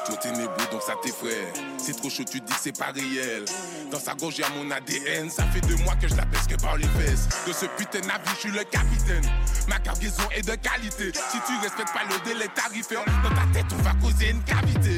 Toi 0.05 0.17
t'es 0.17 0.31
né 0.31 0.45
beau, 0.45 0.71
donc 0.71 0.81
ça 0.81 0.93
t'effraie. 1.01 1.53
C'est 1.77 1.95
trop 1.97 2.09
chaud, 2.09 2.23
tu 2.29 2.39
dis 2.39 2.53
c'est 2.59 2.77
pas 2.77 2.91
réel. 2.93 3.45
Dans 3.91 3.99
sa 3.99 4.13
gorge, 4.13 4.37
y'a 4.37 4.49
mon 4.49 4.69
ADN. 4.71 5.29
Ça 5.29 5.43
fait 5.45 5.61
deux 5.61 5.77
mois 5.77 5.95
que 5.95 6.07
je 6.07 6.15
la 6.15 6.25
pèse 6.25 6.47
que 6.47 6.55
par 6.61 6.77
les 6.77 6.87
fesses. 6.99 7.27
De 7.47 7.53
ce 7.53 7.65
putain 7.77 8.01
de 8.01 8.07
navire, 8.07 8.33
je 8.35 8.39
suis 8.39 8.51
le 8.51 8.63
capitaine. 8.63 9.25
Ma 9.67 9.79
cargaison 9.79 10.23
est 10.35 10.45
de 10.45 10.55
qualité. 10.55 11.11
Si 11.13 11.37
tu 11.47 11.53
respectes 11.61 11.93
pas 11.93 12.03
le 12.09 12.19
délai 12.27 12.47
tarifaire, 12.53 13.03
dans 13.23 13.29
ta 13.29 13.45
tête, 13.53 13.65
on 13.77 13.81
va 13.81 13.93
causer 14.01 14.29
une 14.31 14.43
cavité. 14.43 14.97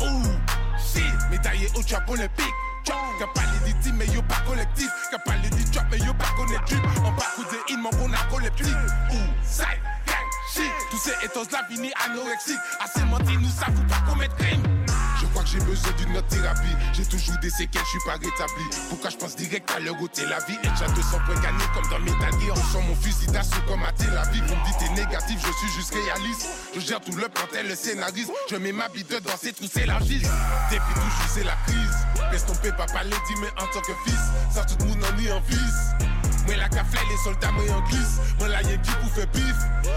Ouh, 0.00 0.22
shit, 0.94 1.30
médaillé 1.30 1.68
au 1.76 1.82
chapeau 1.86 2.12
olympique. 2.12 2.54
Qu'a 2.84 3.26
parlé 3.34 3.58
des 3.66 3.78
teams, 3.80 3.96
mais 3.96 4.06
yo 4.06 4.22
pas 4.22 4.40
collectif. 4.46 4.88
Qu'a 5.10 5.18
parlé 5.18 5.50
des 5.50 5.64
drop, 5.64 5.84
mais 5.90 5.98
yo 5.98 6.14
pas 6.14 6.32
connectif. 6.36 6.78
On 7.04 7.12
pas 7.12 7.26
causé 7.36 7.58
in, 7.70 7.76
mon 7.78 7.90
on 8.02 8.12
a 8.12 8.24
collectif. 8.30 8.74
Ouh, 9.12 9.14
side, 9.44 9.66
gang, 10.06 10.28
shit. 10.52 10.72
Tous 10.90 10.98
ces 10.98 11.26
étos 11.26 11.44
là 11.52 11.64
fini 11.68 11.92
anorexique. 12.06 12.60
Assez 12.80 13.04
menti, 13.04 13.36
nous 13.36 13.48
savons 13.48 13.82
pas 13.88 14.00
commettre 14.08 14.36
crime. 14.36 14.77
J'ai 15.50 15.60
besoin 15.60 15.92
d'une 15.92 16.16
autre 16.16 16.26
thérapie. 16.26 16.76
J'ai 16.92 17.06
toujours 17.06 17.38
des 17.38 17.48
séquelles, 17.48 17.82
je 17.84 17.88
suis 17.88 18.04
pas 18.04 18.14
rétabli. 18.14 18.64
Pourquoi 18.90 19.08
je 19.08 19.16
pense 19.16 19.34
direct 19.34 19.70
à 19.74 19.80
leur 19.80 20.00
ôter 20.02 20.26
la 20.26 20.40
vie 20.40 20.58
Et 20.62 20.68
déjà 20.68 20.86
200 20.88 21.18
points 21.24 21.40
gagnés 21.40 21.64
comme 21.72 21.88
dans 21.90 21.98
Metal 22.00 22.32
Gear. 22.40 22.52
On 22.52 22.72
sent 22.72 22.84
mon 22.86 22.94
fusil 22.94 23.26
d'assaut 23.28 23.62
comme 23.66 23.82
à 23.82 23.92
Tel 23.92 24.14
Aviv. 24.16 24.42
On 24.44 24.56
me 24.56 24.64
dit 24.66 24.76
t'es 24.78 24.90
négatif, 24.90 25.40
je 25.40 25.52
suis 25.52 25.76
juste 25.76 25.94
réaliste. 25.94 26.48
Je 26.74 26.80
gère 26.80 27.00
tout 27.00 27.12
le 27.12 27.28
plantel, 27.28 27.66
le 27.66 27.74
scénariste. 27.74 28.30
Je 28.50 28.56
mets 28.56 28.72
ma 28.72 28.88
bite 28.88 29.10
dans 29.22 29.36
ces 29.40 29.52
trous, 29.54 29.66
s'élargissent. 29.66 30.28
Depuis 30.70 30.94
toujours, 30.94 31.28
c'est 31.28 31.44
la 31.44 31.56
crise. 31.66 31.96
Laisse 32.30 32.44
tomber, 32.44 32.72
papa 32.72 33.04
les 33.04 33.10
dit, 33.10 33.40
mais 33.40 33.48
en 33.62 33.66
tant 33.72 33.80
que 33.80 33.92
fils, 34.04 34.20
ça 34.52 34.64
tout 34.64 34.76
le 34.80 34.90
monde 34.90 35.02
en 35.02 35.18
est 35.18 35.32
en 35.32 35.40
fils. 35.42 36.07
La 36.58 36.68
café, 36.68 36.98
les 37.08 37.16
soldats, 37.22 37.52
moi 37.52 37.62
en 37.76 37.80
glisse. 37.88 38.18
Moi 38.38 38.48
la 38.48 38.62
qui 38.62 38.90
pour 39.00 39.10
faire 39.14 39.26
bif. 39.28 39.56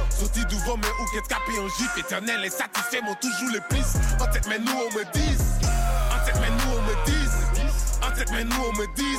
Sorti 0.10 0.46
devant, 0.46 0.78
mais 0.78 0.88
ou 1.00 1.06
qu'est 1.12 1.28
capé 1.28 1.58
en 1.60 1.68
gif. 1.70 1.98
Éternel 1.98 2.46
et 2.46 2.50
satisfait, 2.50 3.02
m'ont 3.02 3.16
toujours 3.16 3.50
les 3.52 3.62
plis. 3.70 3.86
En 4.20 4.28
tête, 4.28 4.46
mais 4.48 4.60
nous 4.60 4.72
on 4.72 4.98
me 4.98 5.04
dit. 5.12 5.38
En 6.14 6.26
tête, 6.26 6.40
mais 6.40 6.50
nous 6.50 6.72
on 6.78 6.82
me 6.84 7.06
dit. 7.06 7.30
En 8.06 8.12
tête, 8.16 8.30
mais 8.32 8.44
nous 8.44 8.64
on 8.64 8.74
me 8.78 8.86
dit. 8.96 9.18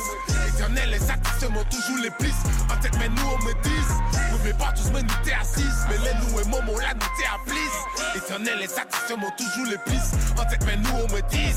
Éternel 0.55 0.93
et 0.93 0.99
satisfait, 0.99 1.49
m'ont 1.49 1.65
toujours 1.65 1.97
les 2.01 2.11
plis. 2.11 2.33
En 2.71 2.79
tête, 2.81 2.95
mais 2.97 3.09
nous 3.09 3.27
on 3.27 3.43
me 3.43 3.53
dit. 3.61 3.83
Oui, 4.31 4.39
mais 4.45 4.53
pas 4.53 4.71
tous, 4.71 4.89
mais 4.93 5.03
nous 5.03 5.15
t'es 5.25 5.33
assis. 5.33 5.67
Mais 5.89 5.97
les 5.97 6.13
nous 6.21 6.39
et 6.39 6.45
maman 6.45 6.79
là, 6.79 6.93
nous 6.93 7.11
t'es 7.17 7.27
à 7.27 7.37
plis. 7.45 8.15
Éternel 8.15 8.61
et 8.61 8.67
satisfait, 8.67 9.17
m'ont 9.17 9.31
toujours 9.37 9.65
les 9.65 9.77
plis. 9.79 9.99
En 10.39 10.45
tête, 10.45 10.63
mais 10.65 10.77
nous 10.77 10.91
on 10.91 11.13
me 11.13 11.21
dit. 11.29 11.53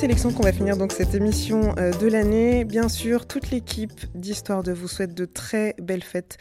sélection 0.00 0.32
qu'on 0.32 0.44
va 0.44 0.52
finir 0.52 0.78
donc 0.78 0.92
cette 0.92 1.14
émission 1.14 1.74
euh, 1.76 1.92
de 1.92 2.06
l'année. 2.06 2.64
Bien 2.64 2.88
sûr, 2.88 3.26
toute 3.26 3.50
l'équipe 3.50 4.06
d'Histoire 4.14 4.62
de 4.62 4.72
vous 4.72 4.88
souhaite 4.88 5.12
de 5.12 5.26
très 5.26 5.74
belles 5.78 6.02
fêtes 6.02 6.38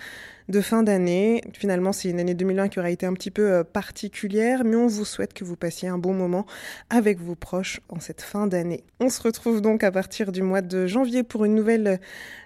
de 0.47 0.61
fin 0.61 0.81
d'année. 0.81 1.41
Finalement, 1.51 1.91
c'est 1.91 2.09
une 2.09 2.21
année 2.21 2.35
2020 2.35 2.69
qui 2.69 2.79
aura 2.79 2.89
été 2.89 3.05
un 3.05 3.11
petit 3.11 3.31
peu 3.31 3.51
euh, 3.51 3.63
particulière, 3.65 4.63
mais 4.63 4.77
on 4.77 4.87
vous 4.87 5.03
souhaite 5.03 5.33
que 5.33 5.43
vous 5.43 5.57
passiez 5.57 5.89
un 5.89 5.97
bon 5.97 6.13
moment 6.13 6.45
avec 6.89 7.19
vos 7.19 7.35
proches 7.35 7.81
en 7.89 7.99
cette 7.99 8.21
fin 8.21 8.47
d'année. 8.47 8.85
On 9.01 9.09
se 9.09 9.21
retrouve 9.21 9.59
donc 9.59 9.83
à 9.83 9.91
partir 9.91 10.31
du 10.31 10.41
mois 10.41 10.61
de 10.61 10.87
janvier 10.87 11.23
pour 11.23 11.43
une 11.43 11.55
nouvelle, 11.55 11.99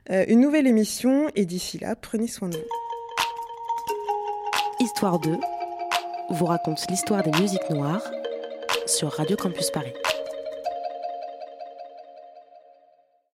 euh, 0.09 0.25
une 0.27 0.39
nouvelle 0.39 0.65
émission, 0.65 1.27
et 1.35 1.45
d'ici 1.45 1.77
là, 1.77 1.95
prenez 1.95 2.25
soin 2.25 2.49
de 2.49 2.57
vous. 2.57 2.63
Histoire 4.79 5.19
2 5.19 5.29
vous 6.31 6.45
raconte 6.45 6.83
l'histoire 6.89 7.21
des 7.21 7.39
musiques 7.39 7.69
noires 7.69 8.09
sur 8.87 9.11
Radio 9.11 9.37
Campus 9.37 9.69
Paris. 9.69 9.93